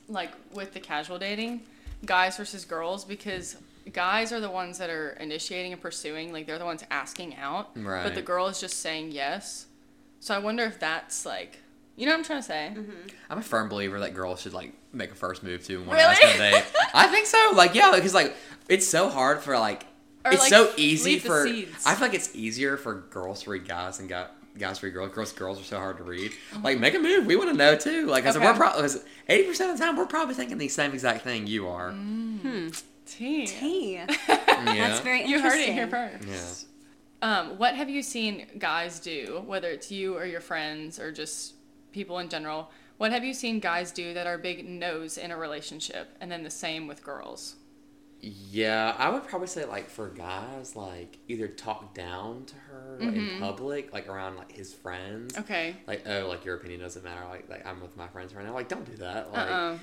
[0.09, 1.63] like with the casual dating,
[2.05, 3.57] guys versus girls because
[3.93, 7.71] guys are the ones that are initiating and pursuing, like they're the ones asking out.
[7.77, 8.03] Right.
[8.03, 9.67] But the girl is just saying yes.
[10.21, 11.61] So I wonder if that's like
[11.97, 12.73] you know what I'm trying to say?
[12.75, 13.09] Mm-hmm.
[13.31, 16.05] I'm a firm believer that girls should like make a first move too and Really?
[16.05, 16.65] want to ask on a date.
[16.95, 17.53] I think so.
[17.55, 18.37] Like yeah, because like
[18.69, 19.87] it's so hard for like
[20.25, 21.47] Or, it's like, so easy for.
[21.47, 24.95] I feel like it's easier for girls to read guys and got guys to read
[24.95, 25.13] girls.
[25.13, 26.33] Girls girls are so hard to read.
[26.63, 27.27] Like make a move.
[27.27, 28.07] We want to know too.
[28.07, 28.39] Like, Uh-huh.
[28.39, 28.47] Okay.
[28.47, 28.89] we're probably
[29.29, 31.91] eighty percent of the time we're probably thinking the same exact thing you are.
[31.93, 32.83] Mm.
[33.07, 33.47] Tea.
[33.47, 34.01] Tea.
[34.29, 34.89] Yeah.
[34.89, 35.75] That's very You heard it interesting.
[35.75, 35.87] here
[36.29, 36.67] first.
[37.23, 37.39] Yeah.
[37.41, 41.55] Um, what have you seen guys do, whether it's you or your friends or just
[41.93, 42.71] people in general?
[42.97, 46.43] What have you seen guys do that are big no's in a relationship, and then
[46.43, 47.57] the same with girls?
[48.51, 53.15] Yeah, I would probably say like for guys, like either talk down to her like,
[53.15, 55.35] in public, like around like his friends.
[55.35, 55.43] Mm-hmm.
[55.43, 55.77] Okay.
[55.87, 57.25] Like oh, like your opinion doesn't matter.
[57.29, 58.53] Like like I'm with my friends right now.
[58.53, 59.33] Like don't do that.
[59.33, 59.79] Like Uh-uh.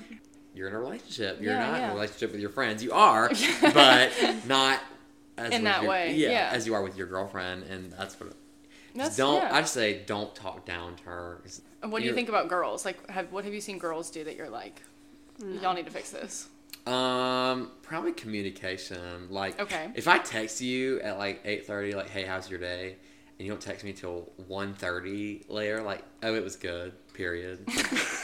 [0.54, 1.40] you're in a relationship.
[1.42, 2.84] You're Yeah, not in a relationship with your friends.
[2.84, 3.30] You are,
[3.62, 4.12] but
[4.46, 4.82] not
[5.38, 6.50] as In that your- way, Yeah, yeah.
[6.52, 8.34] as you are with your girlfriend, and that's what.
[8.96, 9.42] That's, don't.
[9.42, 9.56] yeah.
[9.56, 11.42] I just say don't talk down to her.
[11.82, 12.84] And what do you think about girls?
[12.86, 14.82] Like, have what have you seen girls do that you're like,
[15.62, 16.48] y'all need to fix this?
[16.86, 19.28] Um, probably communication.
[19.30, 19.92] Like, Okay.
[19.96, 22.98] if I text you at like eight thirty, like, "Hey, how's your day?"
[23.40, 27.68] and you don't text me till 1.30 later, like, "Oh, it was good." Period.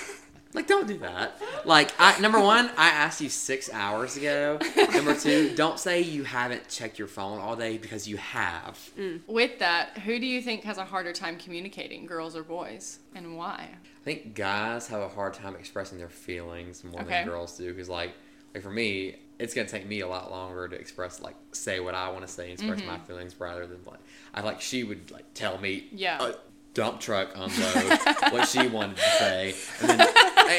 [0.53, 1.41] like, don't do that.
[1.65, 4.59] Like, I number one, I asked you six hours ago.
[4.93, 8.77] Number two, don't say you haven't checked your phone all day because you have.
[9.25, 13.35] With that, who do you think has a harder time communicating, girls or boys, and
[13.37, 13.69] why?
[13.71, 17.09] I think guys have a hard time expressing their feelings more Okay.
[17.09, 18.13] than girls do because like
[18.53, 21.95] like for me it's gonna take me a lot longer to express like say what
[21.95, 23.99] I want to say and express my feelings rather than like
[24.33, 25.97] I like she would like tell me Mm-hmm.
[25.97, 26.17] Yeah.
[26.19, 26.33] uh,
[26.73, 27.99] dump truck unload
[28.31, 30.07] what she wanted to say and, then,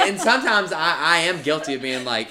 [0.08, 2.28] and sometimes I, I am guilty of being like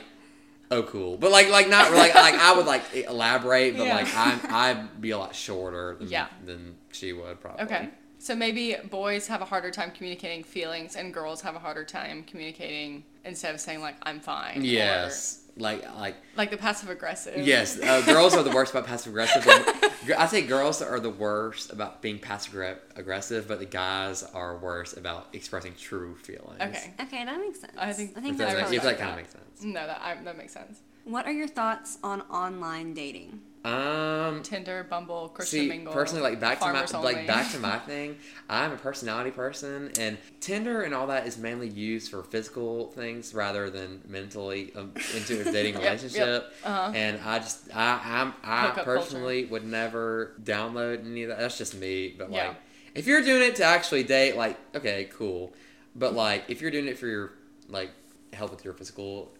[0.72, 3.96] oh cool but like like not like like I would like elaborate but Yeah.
[3.96, 6.28] like I'm I'd be a lot shorter than, Yeah.
[6.46, 7.90] than she would probably Okay.
[8.22, 12.24] So maybe boys have a harder time communicating feelings, and girls have a harder time
[12.24, 17.46] communicating instead of saying like "I'm fine." yes like like like the passive aggressive.
[17.46, 19.46] Yes, uh, girls are the worst about passive aggressive.
[20.18, 22.56] I think girls are the worst about being passive
[22.96, 26.62] aggressive, but the guys are worse about expressing true feelings.
[26.62, 26.94] Okay.
[27.02, 27.74] Okay, that makes sense.
[27.78, 29.64] I think- I think If that's that, I if respect that kind of makes sense.
[29.64, 30.80] No, that I, that makes sense.
[31.04, 33.42] What are your thoughts on online dating?
[33.66, 35.92] Um, Tinder, Bumble, Christian see, Mingle.
[35.94, 37.14] personally, like back to my Only.
[37.16, 38.16] like back to my thing.
[38.50, 43.34] I'm a personality person, and Tinder and all that is mainly used for physical things
[43.34, 46.54] rather than mentally um, into a dating Yep, relationship.
[46.64, 46.92] Uh-huh.
[46.96, 51.40] And I just I I'm I Hookup personally would never download any of that.
[51.40, 52.16] That's just me.
[52.18, 52.48] But Yeah.
[52.50, 52.56] like,
[52.96, 55.54] if you're doing it to actually date, like, okay, cool.
[55.96, 57.34] But like, if you're doing it for your
[57.68, 57.92] like
[58.32, 59.34] help with your physical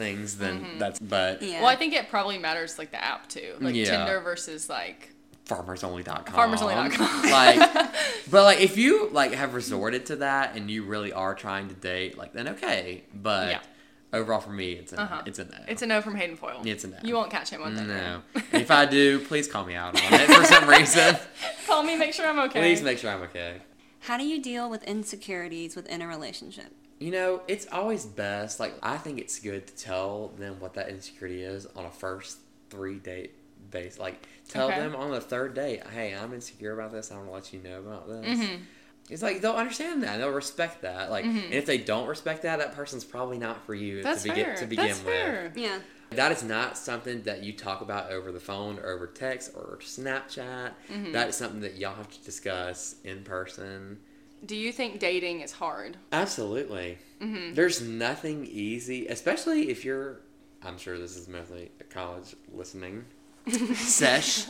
[0.00, 0.78] things, then Mm-hmm.
[0.78, 0.98] that's.
[0.98, 1.60] But Yeah.
[1.60, 3.90] Well, I think it probably matters like the app too, like Yeah.
[3.96, 5.10] Tinder versus like
[5.46, 6.24] farmersonly.com.
[6.34, 7.22] Farmersonly.com.
[7.30, 7.92] like,
[8.30, 11.74] but like if you like have resorted to that and you really are trying to
[11.74, 13.02] date, like then okay.
[13.14, 13.58] But Yeah.
[14.12, 15.22] overall, for me, it's a Uh-huh.
[15.26, 15.58] it's a no.
[15.68, 16.62] it's a no from Hayden Foil.
[16.64, 16.96] It's a no.
[17.02, 17.94] You won't catch him on Tinder.
[17.94, 18.40] no.
[18.52, 21.16] If I do, please call me out on it for some reason.
[21.66, 22.60] Call me, make sure I'm okay.
[22.60, 23.56] Please make sure I'm okay.
[24.00, 26.72] How do you deal with insecurities within a relationship?
[27.00, 28.60] You know, it's always best.
[28.60, 32.38] Like, I think it's good to tell them what that insecurity is on a first
[32.68, 33.32] three date
[33.70, 33.98] base.
[33.98, 34.78] Like, tell Okay.
[34.78, 37.10] them on the third date, hey, I'm insecure about this.
[37.10, 38.38] I want to let you know about this.
[38.38, 38.62] Mm-hmm.
[39.08, 40.18] It's like they'll understand that.
[40.18, 41.10] They'll respect that.
[41.10, 44.28] Like, and if they don't respect that, that person's probably not for you That's to
[44.28, 44.56] begin fair.
[44.56, 45.06] to begin That's with.
[45.14, 45.52] fair.
[45.56, 45.78] Yeah.
[46.10, 49.78] That is not something that you talk about over the phone or over text or
[49.80, 50.72] Snapchat.
[50.92, 51.12] Mm-hmm.
[51.12, 53.98] That is something that y'all have to discuss in person.
[54.44, 55.96] Do you think dating is hard?
[56.12, 56.98] Absolutely.
[57.20, 57.54] Mm-hmm.
[57.54, 60.20] There's nothing easy, especially if you're.
[60.62, 63.04] I'm sure this is mostly a college listening.
[63.74, 64.46] sesh.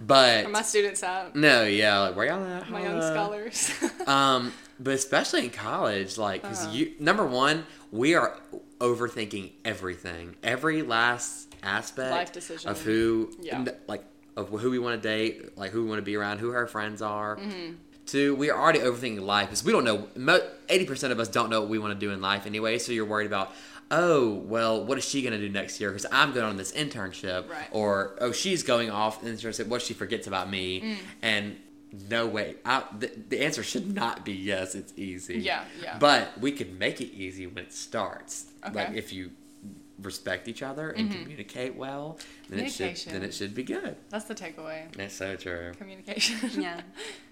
[0.00, 1.34] But Are my students out?
[1.34, 2.70] no, yeah, like where y'all at?
[2.70, 3.70] My young scholars.
[4.08, 6.74] Um, but especially in college, like, because Uh-huh.
[6.74, 8.38] you number one, we are
[8.80, 12.70] overthinking everything, every last aspect Life decision.
[12.70, 13.66] of who, Yeah.
[13.86, 14.04] like,
[14.36, 16.66] of who we want to date, like who we want to be around, who our
[16.66, 17.36] friends are.
[17.36, 17.74] Mm-hmm.
[18.08, 20.08] Two, we are already overthinking life because we don't know.
[20.68, 22.78] Eighty percent of us don't know what we want to do in life anyway.
[22.78, 23.52] So you're worried about,
[23.90, 25.90] oh, well, what is she gonna do next year?
[25.90, 27.68] Because I'm going on this internship, Right.
[27.70, 29.66] or oh, she's going off internship.
[29.68, 30.80] What she forgets about me?
[30.80, 30.96] Mm.
[31.22, 31.56] And
[32.10, 32.56] no way.
[32.64, 34.74] I, the, the answer should not be yes.
[34.74, 35.38] It's easy.
[35.40, 35.96] Yeah, yeah.
[35.98, 38.46] But we can make it easy when it starts.
[38.62, 38.84] Like Okay.
[38.86, 38.94] Mm-hmm.
[38.98, 39.30] if you
[40.02, 42.18] respect each other and communicate well,
[42.48, 43.96] then it should then it should be good.
[44.10, 44.92] That's the takeaway.
[44.92, 45.72] That's so true.
[45.76, 46.62] Communication.
[46.62, 46.80] Yeah.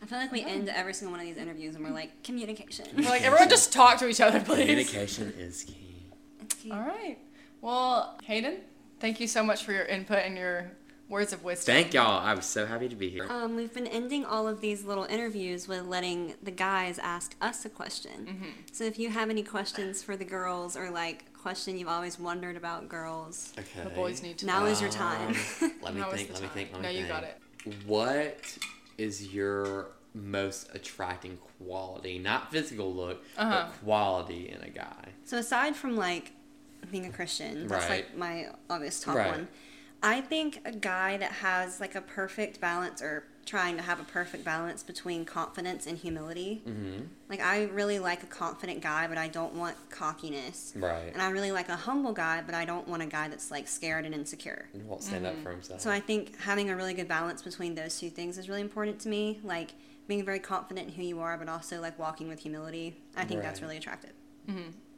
[0.03, 2.87] I feel like we end every single one of these interviews and we're like, communication.
[2.97, 4.61] We're like, everyone just talk to each other, please.
[4.61, 6.07] Communication is key.
[6.41, 6.71] It's key.
[6.71, 7.19] All right.
[7.61, 8.59] Well, Hayden,
[9.01, 10.73] thank you so much for your input and your
[11.09, 11.75] words of wisdom.
[11.75, 12.21] Thank y'all.
[12.21, 13.27] I was so happy to be here.
[13.31, 17.65] Um, we've been ending all of these little interviews with letting the guys ask us
[17.65, 18.27] a question.
[18.27, 18.49] Mm-hmm.
[18.73, 22.57] So if you have any questions for the girls or like question you've always wondered
[22.57, 23.85] about girls, Okay.
[23.85, 24.47] The boys need to.
[24.47, 24.67] now know.
[24.67, 25.29] is your time.
[25.29, 26.27] Um, let me Now think.
[26.27, 26.73] the Let me think.
[26.73, 27.39] Let me No, you got it.
[27.87, 28.59] What
[28.99, 32.19] is your most attracting quality?
[32.19, 33.69] Not physical look, Uh-huh.
[33.69, 35.05] but quality in a guy.
[35.25, 36.33] so aside from like
[36.91, 37.91] being a Christian, that's Right.
[38.09, 39.31] like my obvious top Right.
[39.31, 39.47] one.
[40.03, 44.05] I think a guy that has like a perfect balance or trying to have a
[44.05, 46.63] perfect balance between confidence and humility.
[46.69, 47.05] Mm-hmm.
[47.31, 50.73] Like I really like a confident guy, but I don't want cockiness.
[50.77, 51.11] Right.
[51.13, 53.69] And I really like a humble guy, but I don't want a guy that's like
[53.69, 54.69] scared and insecure.
[54.75, 55.37] And won't stand Mm-hmm.
[55.39, 55.81] up for himself.
[55.81, 58.99] So I think having a really good balance between those two things is really important
[59.01, 59.41] to me.
[59.45, 59.75] Like
[60.09, 62.97] being very confident in who you are, but also like walking with humility.
[63.17, 64.13] I think that's really attractive.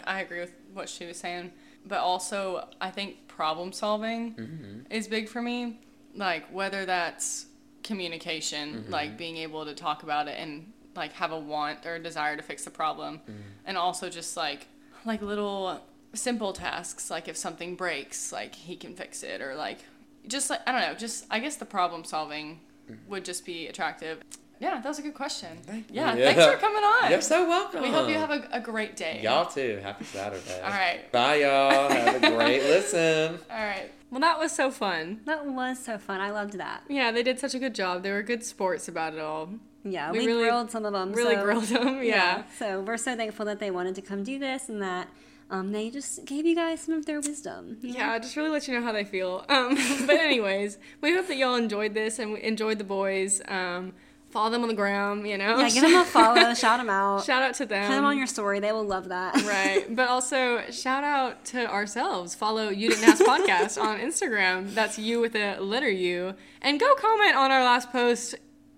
[0.05, 1.53] I agree with what she was saying,
[1.87, 4.81] but also I think problem solving Mm-hmm.
[4.93, 5.81] is big for me.
[6.15, 7.47] Like whether that's
[7.83, 8.93] communication, Mm-hmm.
[8.93, 12.37] like being able to talk about it and like have a want or a desire
[12.37, 13.41] to fix the problem, Mm-hmm.
[13.67, 14.67] and also just like
[15.05, 15.81] like little
[16.15, 19.79] simple tasks, like if something breaks, like he can fix it, or like
[20.27, 22.61] just like I don't know, just I guess the problem solving
[22.91, 23.11] Mm-hmm.
[23.11, 24.23] would just be attractive.
[24.61, 25.57] Yeah, that was a good question.
[25.63, 26.25] Thank yeah, you.
[26.25, 27.11] thanks for coming on.
[27.11, 27.83] You're so welcome.
[27.83, 29.21] we hope you have a, a great day.
[29.23, 29.79] Y'all too.
[29.83, 30.61] Happy Saturday.
[30.63, 31.11] All right.
[31.13, 31.89] Bye, y'all.
[31.91, 33.39] Have a great listen.
[33.51, 33.93] All right.
[34.11, 35.21] Well, that was so fun.
[35.27, 36.21] That was so fun.
[36.21, 36.83] I loved that.
[36.89, 38.03] Yeah, they did such a good job.
[38.03, 39.51] They were good sports about it all.
[39.85, 41.13] Yeah, We we, really- grilled some of them.
[41.13, 42.03] Really so, grilled them.
[42.03, 42.43] Yeah.
[42.59, 45.09] So we're so thankful that they wanted to come do this and that
[45.51, 47.79] um, they just gave you guys some of their wisdom.
[47.81, 47.99] you know?
[47.99, 49.45] Yeah, just really let you know how they feel.
[49.49, 49.75] Um,
[50.07, 53.41] but anyways, we hope that y'all enjoyed this and enjoyed the boys.
[53.47, 53.93] Um,
[54.31, 55.59] follow them on the gram, you know.
[55.59, 57.87] Yeah, give them a follow, shout them out, Shout out to them.
[57.87, 58.61] put them on your story.
[58.61, 59.35] They will love that.
[59.43, 59.85] right.
[59.95, 62.35] But also shout out to ourselves.
[62.35, 64.75] Follow You Didn't Ask Podcast on Instagram.
[64.75, 66.35] That's you with a letter U.
[66.63, 68.35] And go comment on our last post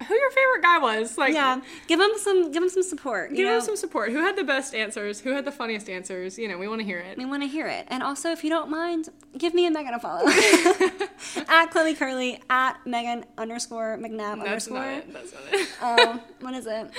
[0.06, 1.18] who your favorite guy was.
[1.18, 3.30] Like Yeah, give them some, give them some support.
[3.30, 4.10] You Give us some support.
[4.12, 5.20] Who had the best answers?
[5.20, 6.38] Who had the funniest answers?
[6.38, 7.18] You know, we want to hear it.
[7.18, 7.86] We want to hear it.
[7.88, 10.26] And also, if you don't mind, give me and Megan a follow.
[11.48, 14.78] at Chloe Curlee, at Megan underscore McNabb That's underscore.
[14.78, 15.12] not it.
[15.12, 15.82] That's not it.
[15.82, 16.90] Um, what is it?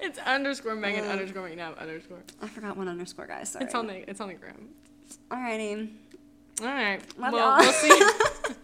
[0.00, 2.22] it's underscore Megan underscore McNabb underscore.
[2.42, 3.50] I forgot one underscore, guys.
[3.50, 3.64] Sorry.
[3.64, 4.68] It's on the it's on the gram.
[5.30, 5.90] Alrighty.
[6.60, 7.00] All right.
[7.18, 7.60] Love well, y'all.
[7.60, 8.54] we'll see.